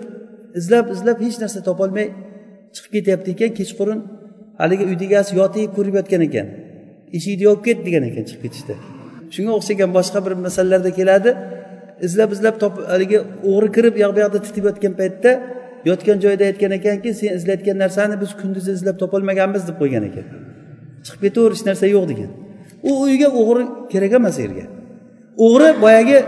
izlab 0.61 0.87
izlab 0.95 1.19
hech 1.27 1.37
narsa 1.43 1.59
topolmay 1.69 2.07
chiqib 2.75 2.91
ketyapti 2.97 3.29
ekan 3.35 3.51
kechqurun 3.59 3.99
haligi 4.61 4.85
uyni 4.91 5.05
egasi 5.09 5.33
yotib 5.41 5.71
ko'rib 5.77 5.95
yotgan 5.99 6.23
ekan. 6.29 6.47
Eshikni 7.17 7.45
yopib 7.49 7.63
ket 7.67 7.79
degan 7.87 8.03
ekan 8.11 8.25
chiqib 8.29 8.43
ketishda. 8.47 8.75
Shunga 9.35 9.53
o'xshagan 9.59 9.91
boshqa 9.99 10.19
bir 10.27 10.33
masalalarda 10.47 10.91
keladi. 10.99 11.31
Izlab 12.07 12.31
izlab 12.37 12.57
topib 12.63 12.85
haligi 12.93 13.19
o'g'ri 13.51 13.69
kirib 13.77 13.95
yoq 14.03 14.13
bu 14.17 14.21
yoqda 14.25 14.39
titib 14.47 14.65
yotgan 14.71 14.95
paytda 15.01 15.31
yotgan 15.91 16.19
joyida 16.25 16.45
aytgan 16.51 16.73
ekanki 16.79 17.11
sen 17.21 17.31
izlayotgan 17.39 17.77
narsani 17.85 18.15
biz 18.23 18.31
kunduzi 18.41 18.71
izlab 18.79 18.97
topolmaganmiz 19.03 19.63
deb 19.69 19.77
qo'ygan 19.83 20.05
ekan. 20.11 20.27
Chiqib 21.05 21.21
ketaver 21.27 21.51
hech 21.55 21.65
narsa 21.69 21.87
yo'q 21.95 22.05
degan. 22.13 22.31
U 22.89 22.91
uyga 23.05 23.29
o'g'ri 23.41 23.63
kerak 23.93 24.13
emas 24.21 24.37
yerga 24.45 24.65
o'g'ri 25.47 25.69
boyagi 25.85 26.19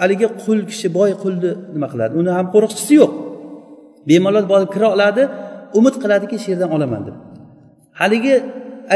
haligi 0.00 0.26
qul 0.42 0.58
kishi 0.70 0.88
boy 0.98 1.10
qulni 1.22 1.50
nima 1.74 1.88
qiladi? 1.92 2.12
Uni 2.20 2.30
ham 2.38 2.46
qo'riqchisi 2.54 2.92
yo'q. 3.00 3.12
Bemalol 4.08 4.46
borib 4.52 4.70
kira 4.74 4.86
oladi 4.96 5.22
umid 5.78 5.94
qiladiki 6.02 6.36
shu 6.42 6.48
yerdan 6.52 6.70
olaman 6.76 7.02
deb. 7.08 7.16
Haligi 8.00 8.34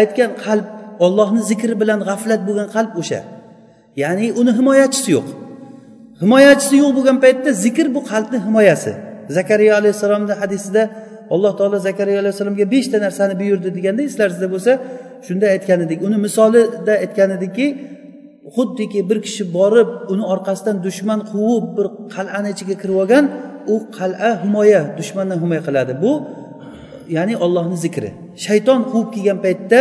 aytgan 0.01 0.31
qalb 0.45 0.67
ollohni 1.05 1.43
zikri 1.51 1.75
bilan 1.83 2.01
g'aflat 2.09 2.41
bo'lgan 2.49 2.69
qalb 2.77 2.93
o'sha. 3.01 3.21
Ya'ni 4.03 4.27
uni 4.41 4.53
himoyachisi 4.59 5.09
yo'q. 5.17 5.29
Himoyachisi 6.23 6.75
yo'q 6.83 6.93
bo'lgan 6.97 7.19
paytda 7.25 7.51
zikr 7.65 7.87
bu 7.97 8.01
qalbni 8.11 8.39
himoyasi. 8.47 8.93
Zakariya 9.37 9.73
alayhissalomni 9.81 10.35
hadisida 10.43 10.83
alloh 11.35 11.53
taolo 11.59 11.79
zakariya 11.89 12.19
alayhissalomga 12.23 12.67
beshta 12.75 12.97
narsani 13.07 13.35
buyurdi 13.41 13.69
deganda 13.77 14.03
eslaringizda 14.09 14.49
bo'lsa 14.55 14.73
shunda 15.27 15.47
aytgan 15.55 15.81
edik 15.87 15.99
uni 16.07 16.19
misolida 16.27 16.95
aytgan 17.05 17.31
edikki 17.39 17.67
xuddiki 18.57 19.01
bir 19.11 19.19
kishi 19.27 19.43
borib 19.57 19.91
uni 20.13 20.25
orqasidan 20.33 20.77
dushman 20.87 21.21
quvib 21.33 21.65
bir 21.77 21.87
qal'ani 22.15 22.49
ichiga 22.55 22.75
kirib 22.83 22.97
olgan 23.03 23.25
u 23.73 23.75
qal'a 23.99 24.31
himoya 24.45 24.83
dushmandan 24.99 25.39
himoya 25.43 25.63
qiladi. 25.69 25.93
Bu 26.03 26.13
ya'ni 27.17 27.35
ollohni 27.45 27.77
zikri. 27.85 28.11
Shayton 28.47 28.81
quvib 28.91 29.09
kelgan 29.15 29.39
paytda 29.45 29.79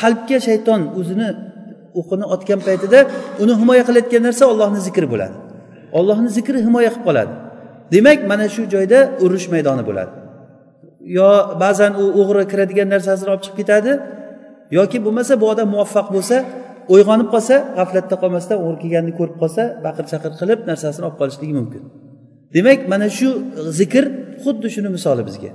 qalbga 0.00 0.38
shayton 0.48 0.80
o'zini 0.98 1.28
o'qini 2.00 2.24
otgan 2.34 2.60
paytida 2.68 2.98
uni 3.42 3.52
himoya 3.60 3.82
qilayotgan 3.88 4.22
narsa 4.28 4.44
ollohni 4.52 4.80
zikri 4.88 5.06
bo'ladi. 5.12 5.36
Ollohni 5.98 6.30
zikri 6.36 6.58
himoya 6.66 6.90
qilib 6.94 7.04
qoladi. 7.08 7.32
Demak 7.94 8.18
mana 8.30 8.46
shu 8.54 8.62
joyda 8.74 8.98
urush 9.24 9.46
maydoni 9.54 9.82
bo'ladi. 9.88 10.12
Yo 11.18 11.30
ba'zan 11.62 11.92
u 12.02 12.04
o'g'ri 12.20 12.42
kiradigan 12.52 12.88
narsasini 12.94 13.28
olib 13.32 13.42
chiqib 13.44 13.56
ketadi 13.60 13.92
yoki 14.78 14.98
bo'lmasa 15.04 15.32
bu 15.40 15.46
odam 15.52 15.68
muvaffaq 15.74 16.06
bo'lsa 16.16 16.36
uyg'onib 16.94 17.28
qolsa 17.34 17.54
g'aflatda 17.78 18.16
qolmasdan 18.22 18.58
o'g'ri 18.64 18.78
kelganini 18.82 19.14
ko'rib 19.18 19.36
qolsa 19.42 19.62
baqir 19.86 20.04
chaqir 20.12 20.32
qilib 20.40 20.60
narsasini 20.70 21.04
olib 21.08 21.18
qolishligi 21.22 21.54
mumkin. 21.60 21.82
Demak 22.54 22.80
mana 22.92 23.08
shu 23.18 23.28
zikr 23.80 24.04
xuddi 24.44 24.68
shuni 24.74 24.90
misoli 24.96 25.22
bizga. 25.28 25.50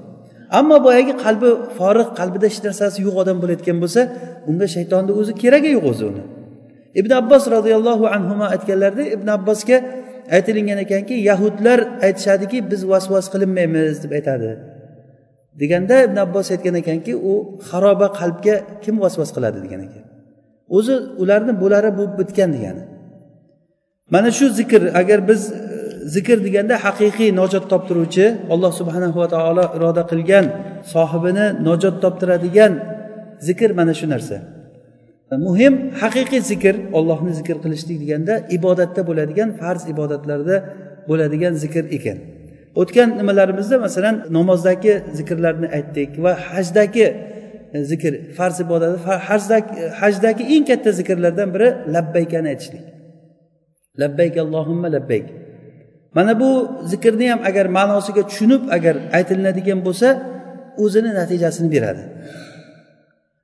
Ammo 0.60 0.78
boyagi 0.88 1.14
qalbi 1.24 1.50
forig' 1.78 2.12
qalbida 2.20 2.46
hech 2.52 2.62
narsasi 2.68 2.98
yo'q 3.06 3.16
odam 3.24 3.38
bo'layotgan 3.44 3.78
bo'lsa 3.84 4.02
unga 4.50 4.68
shaytonni 4.76 5.12
o'zi 5.20 5.34
keragi 5.42 5.70
yo'q 5.76 5.86
o'zi 5.92 6.04
uni. 6.12 6.24
Ibn 7.00 7.12
abbos 7.22 7.44
roziyallohu 7.56 8.06
anhu 8.16 8.34
aytganlarida 8.56 9.04
ibn 9.16 9.28
abbosga 9.38 9.78
aytilingan 10.36 10.78
ekanki 10.86 11.14
yahudlar 11.14 11.80
aytishadiki 12.06 12.72
biz 12.72 12.82
vasvas 12.92 13.26
qilinmaymiz 13.34 14.04
deb 14.04 14.12
aytadi. 14.12 14.52
Deganda 15.62 15.96
ibn 16.08 16.18
abbos 16.26 16.48
aytgan 16.52 16.76
ekanki 16.82 17.14
u 17.16 17.34
xaroba 17.70 18.08
qalbga 18.20 18.56
kim 18.84 18.96
vasvas 19.04 19.30
qiladi 19.36 19.60
degan 19.66 19.82
ekan. 19.88 20.04
O'zi 20.78 20.96
ularni 21.22 21.54
bo'lari 21.62 21.90
bo'lib 21.98 22.16
bitgan 22.22 22.50
degani. 22.56 22.84
Mana 24.14 24.30
shu 24.38 24.46
zikr 24.60 24.82
agar 25.02 25.20
biz 25.30 25.42
e, 25.52 25.56
zikr 26.16 26.38
deganda 26.48 26.76
haqiqiy 26.86 27.30
najot 27.40 27.66
toptiruvchi 27.72 28.26
alloh 28.54 28.72
subhanahu 28.80 29.18
va 29.22 29.28
taolo 29.36 29.66
iroda 29.78 30.04
qilgan 30.12 30.46
sohibini 30.94 31.46
najot 31.68 31.96
toptiradigan 32.04 32.72
zikr 33.48 33.70
mana 33.80 33.94
shu 34.00 34.06
narsa. 34.14 34.38
E, 35.32 35.36
muhim 35.48 35.74
haqiqiy 36.02 36.42
zikr 36.52 36.76
ollohni 36.98 37.32
zikr 37.40 37.58
qilishlik 37.64 37.98
deganda 38.04 38.34
ibodatda 38.58 39.02
bo'ladigan 39.10 39.50
farz 39.62 39.84
ibodatlarda 39.94 40.56
bo'ladigan 41.10 41.54
zikr 41.64 41.84
ekan. 41.98 42.18
O'tgan 42.82 43.10
nimalarimizda 43.20 43.78
masalan 43.86 44.16
namozdagi 44.38 44.94
zikrlarni 45.18 45.68
aytdik 45.78 46.12
va 46.24 46.32
hajdagi 46.52 47.06
e, 47.76 47.78
zikr 47.92 48.14
farz 48.38 48.58
ibodati 48.66 48.98
hajdagi 49.30 49.72
e, 49.82 49.84
hajdagi 50.02 50.44
eng 50.56 50.66
katta 50.70 50.92
zikrlardan 51.00 51.50
biri 51.56 51.70
labbaykani 51.96 52.48
aytishlik. 52.54 52.86
Labbayk 54.02 54.36
allohimma 54.44 54.88
labbayk. 54.96 55.28
Mana 56.18 56.34
bu 56.42 56.50
zikrni 56.92 57.26
ham 57.32 57.42
agar 57.50 57.66
ma'nosiga 57.78 58.24
tushunib 58.30 58.64
agar 58.78 58.96
aytilinadigan 59.18 59.80
bo'lsa 59.88 60.08
o'zini 60.84 61.12
natijasini 61.20 61.70
beradi. 61.76 62.04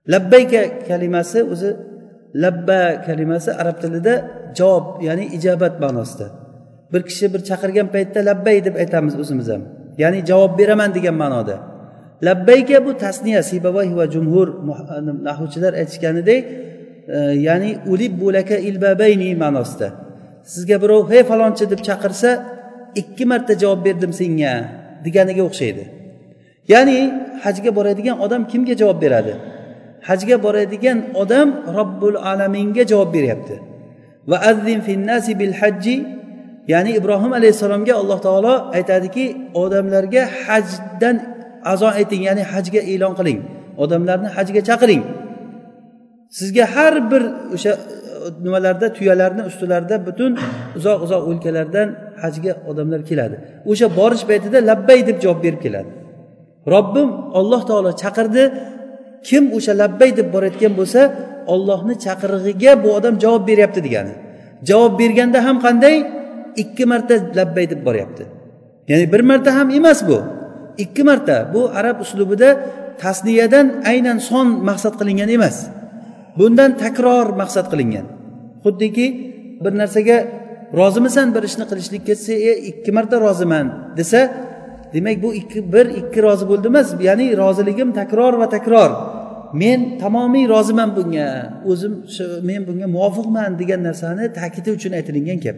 Labbayka 0.08 0.88
kalimasi 0.88 1.44
o'zi 1.44 1.76
labba 2.36 3.02
kalimasi 3.06 3.52
arab 3.52 3.82
tilida 3.82 4.14
javob 4.58 4.86
ya'ni 5.08 5.26
ijobat 5.38 5.80
ma'nosida. 5.84 6.28
Bir 6.94 7.02
kishi 7.10 7.34
bir 7.34 7.42
chaqirgan 7.50 7.88
paytda 7.96 8.20
labbay 8.30 8.58
deb 8.66 8.76
aytamiz 8.76 9.14
o'zimiz 9.22 9.48
ham. 9.54 9.62
Ya'ni 9.98 10.20
javob 10.30 10.52
beraman 10.60 10.90
degan 10.96 11.16
ma'noda. 11.24 11.56
Labbayka 12.28 12.86
bu 12.86 12.92
tasniya 12.98 13.42
sibavay 13.44 13.90
va 14.00 14.06
jumhur 14.14 14.48
e, 14.48 14.98
nahuvchilar 15.28 15.74
aytishganidek 15.82 16.44
e, 17.16 17.18
ya'ni 17.48 17.72
ulib 17.94 18.14
bo'laka 18.24 18.56
ilbabayni 18.70 19.30
ma'nosida. 19.44 19.88
Sizga 20.54 20.78
birov 20.84 21.04
hey 21.12 21.24
falonchi 21.32 21.64
deb 21.72 21.82
chaqirsa 21.88 22.30
ikki 23.02 23.26
marta 23.32 23.54
javob 23.64 23.82
berdim 23.88 24.14
senga 24.20 24.54
deganiga 25.06 25.44
o'xshaydi. 25.50 25.84
Ya'ni 26.74 26.98
hajga 27.44 27.72
boradigan 27.78 28.18
odam 28.26 28.42
kimga 28.52 28.76
javob 28.82 29.00
beradi? 29.06 29.34
Hajga 30.08 30.36
boradigan 30.46 30.98
odam 31.22 31.50
robbul 31.78 32.16
alaminga 32.32 32.84
javob 32.92 33.10
beryapti. 33.16 33.56
Va 34.30 34.38
azzin 34.50 34.80
finnasi 34.88 35.32
bil 35.42 35.54
hajji 35.62 35.96
ya'ni 36.74 36.92
ibrohim 37.00 37.32
alayhissalomga 37.40 37.94
alloh 38.02 38.20
taolo 38.28 38.54
aytadiki 38.78 39.26
odamlarga 39.64 40.24
hajdan 40.46 41.16
azo 41.74 41.88
ayting 42.00 42.22
ya'ni 42.28 42.44
hajga 42.54 42.82
e'lon 42.94 43.14
qiling. 43.20 43.40
Odamlarni 43.84 44.30
hajga 44.38 44.62
chaqiring. 44.70 45.04
Sizga 46.38 46.66
har 46.76 46.94
bir 47.12 47.24
o'sha 47.56 47.72
e, 47.72 47.80
nimalarda 48.46 48.88
tuyalarni 48.98 49.42
ustilarida 49.50 49.96
butun 50.08 50.32
uzoq 50.78 51.00
uzoq 51.06 51.24
o'lkalardan 51.30 51.88
hajga 52.24 52.54
odamlar 52.70 53.02
keladi. 53.10 53.36
O'sha 53.72 53.88
borish 54.00 54.24
paytida 54.30 54.58
labbay 54.70 55.00
deb 55.10 55.18
javob 55.24 55.40
berib 55.46 55.62
keladi. 55.66 55.90
Robbim 56.74 57.10
olloh 57.40 57.62
taolo 57.70 57.92
chaqirdi 58.04 58.44
kim 59.28 59.44
o'sha 59.58 59.74
labbay 59.82 60.12
deb 60.20 60.28
borayotgan 60.34 60.74
bo'lsa 60.80 61.02
ollohni 61.54 61.96
chaqirig'iga 62.06 62.72
bu 62.84 62.90
odam 62.98 63.16
javob 63.24 63.44
beryapti 63.50 63.80
degani. 63.88 64.14
Javob 64.70 64.94
berganda 65.02 65.40
ham 65.48 65.58
qanday? 65.66 65.96
Ikki 66.64 66.84
marta 66.92 67.16
labbay 67.38 67.66
deb 67.72 67.82
boryapti. 67.88 68.24
Ya'ni 68.90 69.06
bir 69.14 69.22
marta 69.30 69.50
ham 69.58 69.68
emas 69.80 70.00
bu. 70.10 70.18
Ikki 70.84 71.04
marta. 71.10 71.36
Bu 71.54 71.62
arab 71.80 71.98
uslubida 72.06 72.50
tasniyadan 73.04 73.68
aynan 73.92 74.18
son 74.30 74.48
maqsad 74.70 74.94
qilingan 75.00 75.30
emas. 75.38 75.58
Bundan 76.38 76.72
takror 76.84 77.28
maqsad 77.42 77.66
qilingan. 77.72 78.06
Xuddiki 78.64 79.08
bir 79.64 79.74
narsaga 79.82 80.18
rozimisan 80.80 81.28
bir 81.36 81.44
ishni 81.50 81.66
qilishlik 81.72 82.04
ketsa 82.10 82.34
e 82.50 82.54
ikki 82.70 82.92
marta 82.98 83.16
roziman 83.26 83.66
desa 83.98 84.20
demak 84.94 85.24
bu 85.24 85.34
ikki 85.34 85.74
bir 85.74 85.86
ikki 86.02 86.20
rozi 86.24 86.46
bo'ldi 86.52 86.68
emas. 86.68 86.88
Ya'ni 87.10 87.38
roziligim 87.38 87.90
takror 88.00 88.34
va 88.42 88.48
takror. 88.50 88.92
Men 89.54 89.98
tamomiy 90.02 90.46
roziman 90.54 90.90
bunga. 90.96 91.28
O'zim 91.72 91.94
men 92.50 92.62
bunga 92.68 92.88
muvofiqman 92.96 93.60
degan 93.62 93.82
narsani 93.88 94.34
ta'kidi 94.40 94.70
uchun 94.78 94.92
aytilingan 95.00 95.40
gap. 95.46 95.58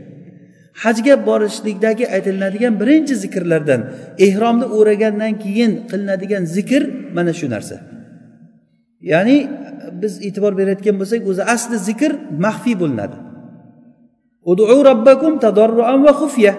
Hajga 0.84 1.16
borishlikdagi 1.28 2.06
aytilinadigan 2.16 2.74
birinchi 2.82 3.16
zikrlardan 3.24 3.82
ehromni 4.26 4.66
o'ragandan 4.78 5.34
keyin 5.44 5.72
qilinadigan 5.90 6.44
zikr 6.56 6.84
mana 7.16 7.34
shu 7.40 7.48
narsa. 7.56 7.76
Ya'ni 9.12 9.38
biz 10.02 10.14
e'tibor 10.28 10.54
berayotgan 10.60 10.96
bo'lsak 11.02 11.22
o'zi 11.32 11.44
asli 11.56 11.78
zikr 11.88 12.12
maxfiy 12.46 12.76
bo'linadi. 12.82 13.18
Robbakum 14.90 15.34
tadorruan 15.46 16.00
va 16.06 16.14
xufya. 16.22 16.54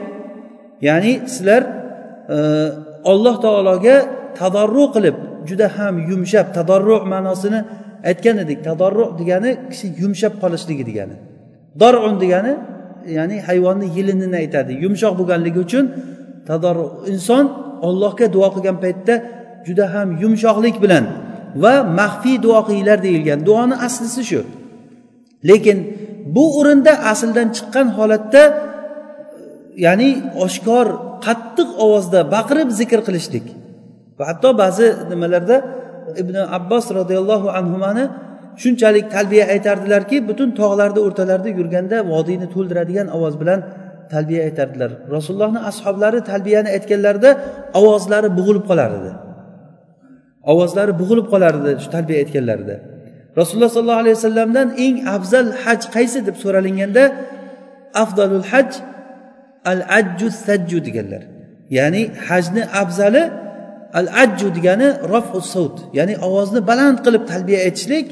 Ya'ni 0.88 1.12
sizlar 1.34 1.62
olloh 3.12 3.36
taologa 3.44 3.96
tadorru 4.40 4.84
qilib 4.94 5.16
juda 5.48 5.66
ham 5.76 5.94
yumshab 6.10 6.46
tadorru 6.56 6.96
ma'nosini 7.12 7.60
aytgan 8.10 8.36
edik. 8.44 8.58
Tadorru 8.68 9.04
degani 9.20 9.50
kishi 9.70 9.86
yumshab 10.02 10.32
qolishligi 10.42 10.84
degani. 10.90 11.16
Dorun 11.80 12.14
degani 12.22 12.52
ya'ni 13.16 13.36
hayvonni 13.48 13.86
yilinini 13.96 14.36
aytadi. 14.42 14.72
Yumshoq 14.84 15.14
bo'lganligi 15.20 15.58
uchun 15.66 15.84
tadorru 16.48 16.86
inson 17.12 17.44
ollohga 17.88 18.26
duo 18.34 18.48
qilgan 18.54 18.76
paytda 18.84 19.14
juda 19.66 19.84
ham 19.94 20.08
yumshoqlik 20.22 20.76
bilan 20.84 21.04
va 21.62 21.74
maxfiy 21.98 22.36
duo 22.44 22.60
qilinglar 22.66 22.98
deyilgan. 23.06 23.38
Duoni 23.48 23.74
aslisi 23.86 24.22
shu. 24.30 24.40
Lekin 25.48 25.78
bu 26.34 26.44
o'rinda 26.58 26.92
asldan 27.12 27.48
chiqqan 27.56 27.86
holatda 27.96 28.42
ya'ni 29.86 30.10
oshkor 30.44 30.86
qattiq 31.26 31.68
ovozda 31.84 32.20
baqirib 32.34 32.68
zikr 32.80 33.00
qilishlik. 33.06 33.46
Va 34.18 34.24
hatto 34.30 34.48
ba'zi 34.62 34.86
nimalarda 35.10 35.56
ibn 36.22 36.36
abbos 36.58 36.84
roziyallohu 36.98 37.48
anhuni 37.58 38.04
shunchalik 38.62 39.06
talbiya 39.14 39.44
aytardilarki 39.54 40.16
butun 40.28 40.48
tog'larni 40.60 41.00
o'rtalarida 41.06 41.50
yurganda 41.58 41.96
vodiyni 42.12 42.46
to'ldiradigan 42.54 43.08
ovoz 43.16 43.34
bilan 43.42 43.60
talbiya 44.12 44.40
aytardilar. 44.48 44.90
Rasulullohni 45.16 45.60
ashoblari 45.70 46.18
talbiyani 46.30 46.68
aytganlarida 46.76 47.30
ovozlari 47.80 48.28
bo'g'ilib 48.38 48.64
qolar 48.70 48.90
edi 48.98 49.12
ovozlari 50.52 50.92
bo'g'ilib 51.00 51.26
qolar 51.32 51.52
edi 51.60 51.72
shu 51.82 51.88
talbiya 51.96 52.18
aytganlarida. 52.22 52.76
Rasululloh 53.40 53.70
sollallohu 53.76 54.02
alayhi 54.04 54.16
vasallamdan 54.20 54.68
eng 54.86 54.96
afzal 55.16 55.46
haj 55.64 55.80
qaysi 55.96 56.18
deb 56.28 56.36
so'ralinganda 56.42 57.04
afzalul 58.02 58.46
haj 58.52 58.68
al 59.70 59.80
ajju 59.98 60.28
sajju 60.46 60.78
deganlar. 60.86 61.22
Ya'ni 61.76 62.02
hajni 62.26 62.62
afzali 62.82 63.22
al 63.98 64.08
ajju 64.22 64.48
degani 64.56 64.88
rofu 65.12 65.40
sovt 65.54 65.78
ya'ni 65.98 66.14
ovozni 66.26 66.60
baland 66.70 66.98
qilib 67.04 67.22
talbiya 67.30 67.60
aytishlik 67.66 68.06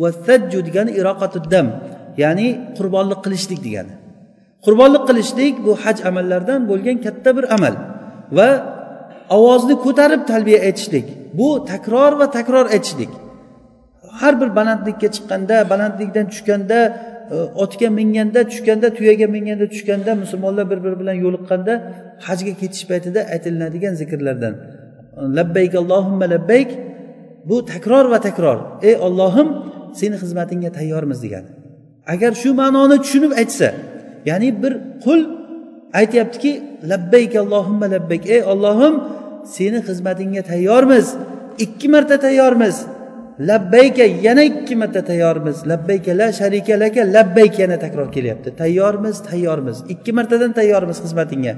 va 0.00 0.08
sajju 0.26 0.58
degani 0.68 0.90
iroqatuddam 1.00 1.66
ya'ni 2.22 2.46
qurbonlik 2.76 3.20
qilishlik 3.24 3.60
degani. 3.66 3.92
Qurbonlik 4.64 5.04
qilishlik 5.08 5.54
bu 5.66 5.72
haj 5.82 5.98
amallaridan 6.08 6.60
bo'lgan 6.70 6.96
katta 7.06 7.30
bir 7.36 7.44
amal 7.56 7.74
va 8.38 8.48
ovozni 9.36 9.74
ko'tarib 9.84 10.22
talbiya 10.32 10.60
aytishlik 10.68 11.06
bu 11.38 11.48
takror 11.70 12.12
va 12.20 12.26
takror 12.36 12.66
aytishlik 12.76 13.12
har 14.20 14.34
bir 14.40 14.48
balandlikka 14.58 15.08
chiqqanda 15.14 15.56
balandlikdan 15.72 16.26
tushganda 16.32 16.78
otga 17.64 17.88
minganda 17.90 18.40
tushganda 18.50 18.88
tuyaga 18.96 19.26
minganda 19.36 19.66
tushganda 19.72 20.14
musulmonlar 20.22 20.64
bir 20.70 20.78
biri 20.84 20.96
bilan 21.00 21.16
yo'liqqanda 21.24 21.74
hajga 22.26 22.52
ketish 22.60 22.84
paytida 22.90 23.20
aytilinadigan 23.34 23.94
zikrlardan. 24.00 24.54
Labbayk 25.38 25.74
allohimma 25.82 26.26
labbayk. 26.34 26.70
Bu 27.48 27.56
takror 27.72 28.04
va 28.12 28.18
takror. 28.20 28.58
Ey 28.88 28.96
ollohim 29.06 29.48
seni 30.00 30.16
xizmatingga 30.22 30.70
tayyormiz 30.78 31.18
degani 31.24 31.50
agar 32.14 32.32
shu 32.42 32.50
ma'noni 32.60 32.96
tushunib 33.04 33.32
aytsa 33.40 33.68
ya'ni 34.28 34.48
bir 34.62 34.72
qul 35.04 35.20
aytyaptiki 36.00 36.52
labbayk 36.90 37.32
allohimma 37.42 37.86
labbayk. 37.94 38.22
Ey 38.34 38.42
ollohim 38.52 38.94
seni 39.56 39.80
xizmatingga 39.88 40.42
tayyormiz. 40.52 41.06
Ikki 41.64 41.88
marta 41.94 42.16
tayyormiz. 42.26 42.76
Labbayka 43.48 44.04
yana 44.26 44.42
ikki 44.50 44.74
marta 44.76 45.00
tayyormiz. 45.10 45.56
Labbayka 45.70 46.12
la 46.20 46.28
sharika 46.32 46.74
laka 46.82 47.00
labbayk 47.16 47.54
yana 47.62 47.78
takror 47.84 48.08
kelyapti. 48.12 48.48
Tayyormiz 48.62 49.16
tayyormiz. 49.30 49.76
Ikki 49.88 50.12
martadan 50.18 50.52
tayyormiz 50.58 50.98
xizmatingga. 51.04 51.54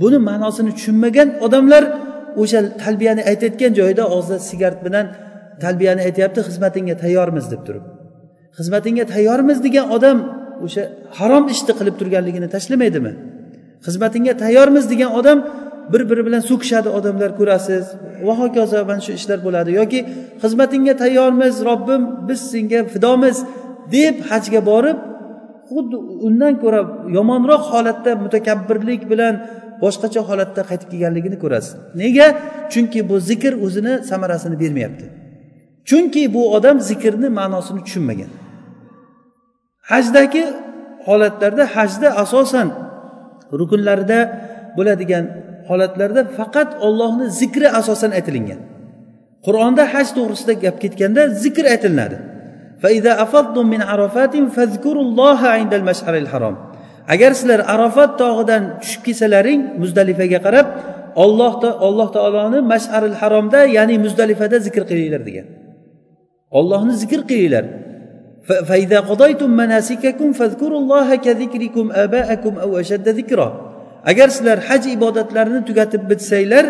Buni 0.00 0.18
ma'nosini 0.28 0.70
tushunmagan 0.76 1.28
odamlar 1.46 1.84
o'sha 2.42 2.60
talbiyani 2.84 3.22
aytayotgan 3.30 3.72
joyida 3.78 4.04
og'zida 4.16 4.38
sigaret 4.48 4.80
bilan 4.86 5.06
talbiyani 5.62 6.00
aytyapti 6.08 6.40
xizmatingga 6.48 6.94
tayyormiz 7.04 7.46
deb 7.52 7.62
turib. 7.66 7.84
Xizmatingga 8.58 9.04
tayyormiz 9.14 9.58
degan 9.66 9.86
odam 9.96 10.18
o'sha 10.64 10.82
harom 11.18 11.44
ishni 11.54 11.72
qilib 11.78 11.94
turganligini 12.00 12.48
tashlamaydimi 12.54 13.12
xizmatingga 13.86 14.34
tayyormiz 14.44 14.84
degan 14.92 15.10
odam 15.20 15.38
bir 15.92 16.02
biri 16.10 16.22
bilan 16.26 16.42
so'kishadi 16.50 16.88
odamlar 16.98 17.30
ko'rasiz. 17.38 17.84
Va 18.26 18.34
hokazo 18.40 18.78
mana 18.90 19.00
shu 19.06 19.12
ishlar 19.18 19.38
bo'ladi. 19.46 19.70
Yoki 19.80 20.00
xizmatingga 20.42 20.94
tayyormiz 21.02 21.54
robbim 21.68 22.02
biz 22.28 22.40
senga 22.52 22.80
fidomiz 22.92 23.36
deb 23.96 24.14
hajga 24.30 24.60
borib 24.70 24.98
xuddi 25.70 25.96
undan 26.26 26.54
ko'ra 26.62 26.80
yomonroq 27.16 27.62
holatda 27.72 28.10
mutakabbirlik 28.24 29.02
bilan 29.12 29.34
boshqacha 29.82 30.20
holatda 30.28 30.62
qaytib 30.70 30.88
kelganligini 30.92 31.36
ko'rasiz. 31.44 31.72
Nega? 32.02 32.26
Chunki 32.72 33.00
bu 33.08 33.16
zikr 33.30 33.52
o'zini 33.64 33.94
samarasini 34.10 34.56
bermayapti. 34.62 35.06
Chunki 35.88 36.22
bu 36.34 36.42
odam 36.56 36.76
zikrni 36.88 37.28
ma'nosini 37.38 37.80
tushunmagan. 37.86 38.30
Hajdagi 39.90 40.44
holatlarda 41.06 41.64
hajda 41.76 42.08
asosan 42.22 42.68
rukunlarida 43.60 44.18
bo'ladigan 44.76 45.24
holatlarda 45.69 46.21
faqat 46.37 46.69
ollohni 46.87 47.25
zikri 47.41 47.67
asosan 47.79 48.11
aytilingan 48.17 48.59
qur'onda 49.45 49.83
haj 49.93 50.07
to'g'risida 50.17 50.53
gap 50.63 50.75
ketganda 50.83 51.21
zikr 51.43 51.65
aytilinadi 51.73 52.17
agar 57.13 57.31
sizlar 57.39 57.61
arafat 57.73 58.09
tog'idan 58.21 58.63
tushib 58.81 59.01
kelsalaring 59.05 59.61
muzdalifaga 59.81 60.39
qarab 60.45 60.67
olloh 61.23 61.53
alloh 61.87 62.07
taoloni 62.17 62.59
masharil 62.73 63.15
haromda 63.21 63.59
ya'ni 63.77 63.95
muzdalifada 64.05 64.57
zikr 64.65 64.83
qilinglar 64.89 65.21
degan 65.29 65.47
ollohni 66.59 66.93
zikr 67.01 67.21
qilinglar 67.31 67.65
فإذا 68.49 68.99
قضيتم 68.99 69.49
مناسككم 69.49 70.31
فاذكروا 70.33 70.79
الله 70.79 71.15
كذكركم 71.15 71.91
آباءكم 71.91 72.57
أو 72.57 72.79
أشد 72.79 73.09
ذكرا 73.09 73.62
agar 74.10 74.28
sizlar 74.36 74.58
haj 74.68 74.82
ibodatlarini 74.96 75.60
tugatib 75.68 76.02
bitsanglar 76.10 76.64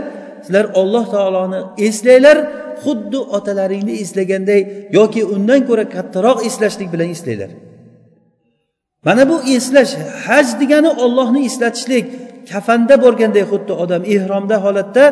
sizlar 0.44 0.66
olloh 0.80 1.04
taoloni 1.14 1.60
eslanglar 1.88 2.38
xuddi 2.84 3.20
otalaringni 3.36 3.94
eslaganday 4.02 4.60
yoki 4.98 5.22
undan 5.34 5.60
ko'ra 5.68 5.84
kattaroq 5.94 6.38
eslashlik 6.48 6.88
bilan 6.94 7.08
eslanglar. 7.16 7.50
Mana 9.06 9.22
bu 9.30 9.36
eslash 9.56 9.92
haj 10.26 10.46
degani 10.60 10.90
ollohni 11.04 11.40
eslatishlik 11.48 12.06
kafanda 12.50 12.94
borganday 13.04 13.44
xuddi 13.52 13.72
odam 13.84 14.02
ehromda 14.14 14.56
holatda 14.64 15.04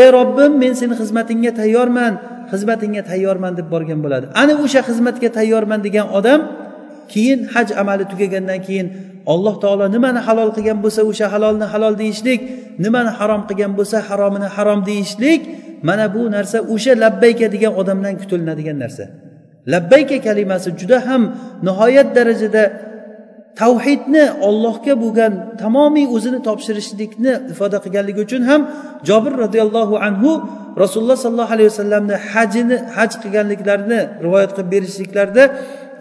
ey 0.00 0.08
robbim 0.16 0.52
men 0.62 0.72
seni 0.80 0.94
xizmatingga 1.00 1.52
tayyorman 1.60 2.12
xizmatingga 2.52 3.02
tayyorman 3.10 3.52
deb 3.58 3.66
borgan 3.74 4.00
bo'ladi. 4.04 4.26
Ana 4.42 4.54
o'sha 4.64 4.80
xizmatga 4.88 5.28
tayyorman 5.38 5.80
degan 5.86 6.06
odam 6.18 6.40
keyin 7.12 7.38
haj 7.54 7.68
amali 7.82 8.04
tugagandan 8.12 8.60
keyin 8.66 8.86
alloh 9.26 9.54
taolo 9.64 9.86
nimani 9.96 10.20
halol 10.26 10.50
qilgan 10.56 10.78
bo'lsa 10.84 11.00
o'sha 11.10 11.26
halolni 11.32 11.66
halol 11.72 11.94
deyishlik 12.02 12.40
nimani 12.84 13.10
harom 13.18 13.42
qilgan 13.48 13.72
bo'lsa 13.78 13.96
haromini 14.08 14.48
harom 14.56 14.80
deyishlik 14.90 15.42
mana 15.88 16.06
bu 16.14 16.22
narsa 16.36 16.58
o'sha 16.74 16.92
labbayka 17.04 17.46
degan 17.54 17.72
odamdan 17.80 18.14
kutiladigan 18.20 18.78
narsa. 18.84 19.04
Labbayka 19.72 20.16
kalimasi 20.26 20.68
juda 20.80 20.98
ham 21.08 21.22
nihoyat 21.66 22.08
darajada 22.16 22.64
tavhidni 23.60 24.24
ollohga 24.48 24.94
bo'lgan 25.02 25.32
tamomiy 25.62 26.06
o'zini 26.16 26.40
topshirishlikni 26.48 27.32
ifoda 27.52 27.78
qilganligi 27.84 28.20
uchun 28.26 28.42
ham 28.50 28.60
jobir 29.08 29.32
roziyallohu 29.44 29.94
anhu 30.06 30.30
rasululloh 30.82 31.18
sollallohu 31.24 31.54
alayhi 31.56 31.70
vasallamni 31.72 32.16
hajini 32.32 32.76
haj 32.96 33.10
qilganliklarini 33.22 34.00
rivoyat 34.24 34.50
qilib 34.56 34.68
berishliklarida 34.74 35.44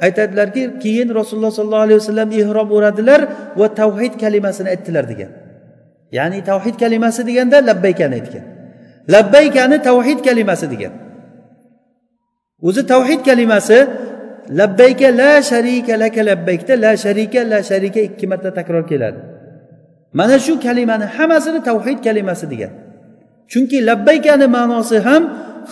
aytadilarki 0.05 0.61
keyin 0.83 1.09
rasululloh 1.19 1.51
sollallohu 1.57 1.85
alayhi 1.87 1.99
vasallam 2.01 2.29
ehrom 2.41 2.67
o'radilar 2.77 3.21
va 3.59 3.67
tavhid 3.81 4.13
kalimasini 4.23 4.69
aytdilar 4.73 5.05
degan. 5.11 5.31
Ya'ni 6.17 6.39
tavhid 6.51 6.75
kalimasi 6.83 7.21
deganda 7.29 7.57
labbaykani 7.69 8.13
aytgan. 8.19 8.43
Labbaykani 9.13 9.77
tavhid 9.89 10.19
kalimasi 10.27 10.65
degan. 10.73 10.93
O'zi 12.67 12.81
tavhid 12.93 13.21
kalimasi 13.29 13.77
labbayka 14.59 15.07
la 15.19 15.31
sharika 15.49 15.93
laka 16.03 16.21
labbaykda 16.29 16.73
la 16.83 16.91
sharika 17.03 17.39
la 17.51 17.59
sharika 17.69 17.99
ikki 18.07 18.25
marta 18.31 18.49
takror 18.57 18.83
keladi. 18.91 19.19
Mana 20.13 20.37
shu 20.45 20.53
kalimani 20.65 21.05
hammasini 21.15 21.59
tavhid 21.69 21.99
kalimasi 22.07 22.45
degan. 22.53 22.71
Chunki 23.51 23.77
labbaykani 23.89 24.47
ma'nosi 24.55 24.97
ham 25.07 25.23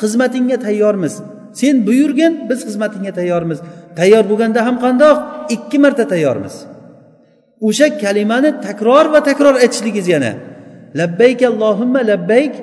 xizmatingga 0.02 0.58
tayyormiz. 0.66 1.14
Sen 1.60 1.76
buyurgin 1.88 2.34
biz 2.50 2.60
xizmatingga 2.68 3.12
tayyormiz. 3.20 3.60
Tayyor 4.00 4.24
bo'lganda 4.32 4.60
ham 4.68 4.76
qandoq? 4.86 5.18
Ikki 5.56 5.78
marta 5.84 6.04
tayyormiz. 6.14 6.56
O'sha 7.68 7.88
kalimani 8.04 8.50
takror 8.68 9.06
va 9.14 9.20
takror 9.30 9.56
aytishligingiz 9.64 10.08
yana. 10.16 10.32
Labbayka 11.00 11.46
allohimma 11.52 12.02
labbayk. 12.12 12.54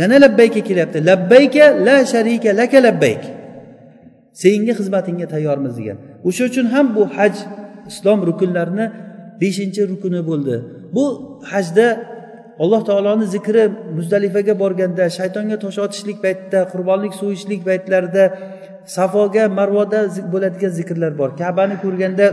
Yana 0.00 0.16
labbayka 0.24 0.60
kelyapti. 0.68 0.98
Labbayka 1.10 1.64
la 1.86 1.96
sharika 2.12 2.50
laka 2.60 2.78
labbayk. 2.86 3.22
Senga 4.42 4.72
xizmatingga 4.78 5.26
tayyormiz 5.34 5.72
degan. 5.78 5.98
O'sha 6.28 6.42
uchun 6.50 6.66
ham 6.74 6.86
bu 6.96 7.02
haj 7.16 7.34
islom 7.90 8.18
rukunlarini 8.28 8.86
beshinchi 9.42 9.80
rukuni 9.90 10.20
bo'ldi. 10.30 10.54
Bu 10.94 11.04
hajda 11.52 11.86
alloh 12.62 12.80
taoloni 12.88 13.26
zikri 13.34 13.64
muzdalifaga 13.96 14.54
borganda 14.62 15.04
shaytonga 15.18 15.56
tosh 15.64 15.78
otishlik 15.86 16.18
paytida 16.24 16.60
qurbonlik 16.72 17.14
so'yishlik 17.20 17.60
paytlarida 17.68 18.24
safoga 18.96 19.44
marvoda 19.58 20.00
bo'ladigan 20.32 20.72
zikrlar 20.78 21.12
bor. 21.20 21.30
Kabani 21.40 21.76
ko'rganda 21.84 22.26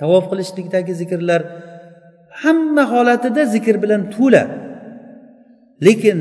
tavof 0.00 0.24
qilishlikdagi 0.30 0.92
zikrlar 1.00 1.40
hamma 2.42 2.84
holatida 2.92 3.42
zikr 3.54 3.74
bilan 3.82 4.02
to'la. 4.16 4.42
Lekin 5.86 6.18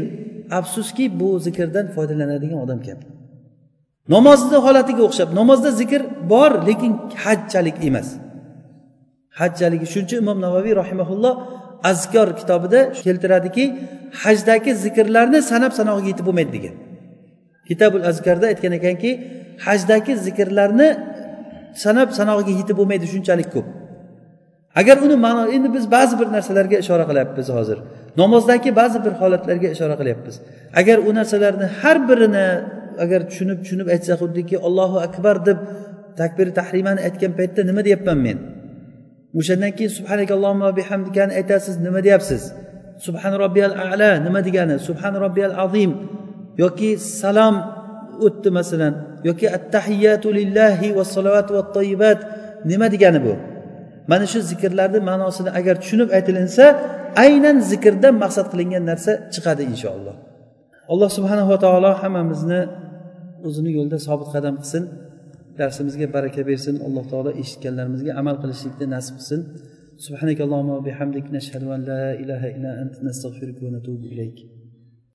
afsuski 0.60 1.06
bu 1.20 1.30
zikrdan 1.46 1.86
foydalanadigan 1.96 2.60
odam 2.66 2.80
kam 2.88 3.00
namozni 4.14 4.58
holatiga 4.66 5.02
o'xshab 5.08 5.30
namozda 5.40 5.72
zikr 5.82 6.02
bor 6.32 6.52
lekin 6.68 6.92
hajchalik 7.24 7.78
emas. 7.90 8.08
Hajchaligi 9.40 9.86
shuning 9.92 10.08
uchun 10.08 10.20
imom 10.24 10.38
navoiy 10.46 10.74
rahimaulloh 10.82 11.34
azkor 11.92 12.28
kitobida 12.40 12.80
keltiradiki 13.06 13.66
hajdagi 14.24 14.72
zikrlarni 14.84 15.40
sanab 15.52 15.72
sanog'iga 15.80 16.10
yetib 16.12 16.26
bo'lmaydi 16.28 16.52
degan. 16.58 16.76
Kitabul 17.70 18.04
azkarda 18.10 18.46
aytgan 18.52 18.74
ekanki 18.80 19.12
hajdagi 19.66 20.14
zikrlarni 20.26 20.90
sanab 21.84 22.10
sanog'iga 22.20 22.54
yetib 22.60 22.76
bo'lmaydi 22.80 23.06
shunchalik 23.14 23.50
ko'p. 23.56 23.68
Agar 24.80 24.98
uni 25.06 25.16
ma'no 25.26 25.44
endi 25.56 25.70
biz 25.76 25.86
ba'zi 25.96 26.16
bir 26.22 26.28
narsalarga 26.36 26.78
ishora 26.84 27.06
qilyapmiz 27.10 27.48
hozir. 27.58 27.78
Namozdagi 28.22 28.70
ba'zi 28.82 28.98
bir 29.06 29.14
holatlarga 29.22 29.68
ishora 29.76 29.96
qilyapmiz. 30.02 30.36
Agar 30.80 30.98
u 31.08 31.10
narsalarni 31.20 31.68
har 31.80 31.98
birini 32.10 32.48
agar 33.04 33.20
tushunib 33.30 33.58
tushunib 33.64 33.88
aytsa 33.96 34.14
xuddiki 34.22 34.56
ollohu 34.68 34.98
akbar 35.08 35.36
deb 35.48 35.60
takbir 36.20 36.48
tahrimani 36.60 37.00
aytgan 37.08 37.32
paytda 37.40 37.62
nima 37.70 37.82
deyapman 37.88 38.20
men? 38.26 38.38
O'shandan 39.40 39.72
keyin 39.78 39.92
subhanakallohumma 40.00 40.70
bihamdikani 40.80 41.34
aytasiz 41.40 41.76
nima 41.86 42.00
deyapsiz? 42.08 42.44
Subhan 43.06 43.34
robbiyal 43.44 43.74
ala 43.86 44.10
nima 44.26 44.40
degani? 44.48 44.76
Subhan 44.88 45.14
robbiyal 45.24 45.54
azim. 45.66 45.92
yoki 46.63 46.91
salom 47.21 47.57
o'tdi 48.27 48.51
masalan 48.59 48.95
yoki 49.29 49.47
attahiyatu 49.59 50.29
lillahi 50.39 50.89
va 50.99 51.05
salovatu 51.15 51.51
va 51.57 51.63
toyibat 51.77 52.19
nima 52.71 52.87
degani 52.95 53.21
bu 53.27 53.35
mana 54.11 54.25
shu 54.33 54.39
zikrlarni 54.51 55.01
ma'nosini 55.11 55.51
agar 55.59 55.75
tushunib 55.83 56.09
aytilinsa 56.17 56.65
aynan 57.25 57.57
zikrdan 57.71 58.15
maqsad 58.25 58.47
qilingan 58.53 58.85
narsa 58.91 59.13
chiqadi 59.35 59.63
inshaalloh 59.73 60.17
alloh 60.93 61.11
subhanava 61.17 61.57
taolo 61.65 61.91
hammamizni 62.03 62.61
o'zini 63.49 63.71
yo'lida 63.79 63.99
sobit 64.09 64.29
qadam 64.35 64.55
qilsin 64.61 64.85
darsimizga 65.61 66.07
baraka 66.17 66.41
bersin 66.51 66.75
alloh 66.87 67.05
taolo 67.13 67.31
eshitganlarimizga 67.43 68.13
amal 68.21 68.37
qilishlikni 68.43 68.87
nasib 68.95 69.17
qilsin 69.21 69.43
سبحانك 70.07 70.39
اللهم 70.47 70.71
وبحمدك 70.79 71.27
نشهد 71.37 71.63
أن 71.77 71.81
لا 71.91 72.05
إله 72.23 72.43
إلا 72.55 72.71
أنت 72.83 72.95
نستغفرك 73.07 73.59
ونتوب 73.65 74.01
إليك 74.13 74.39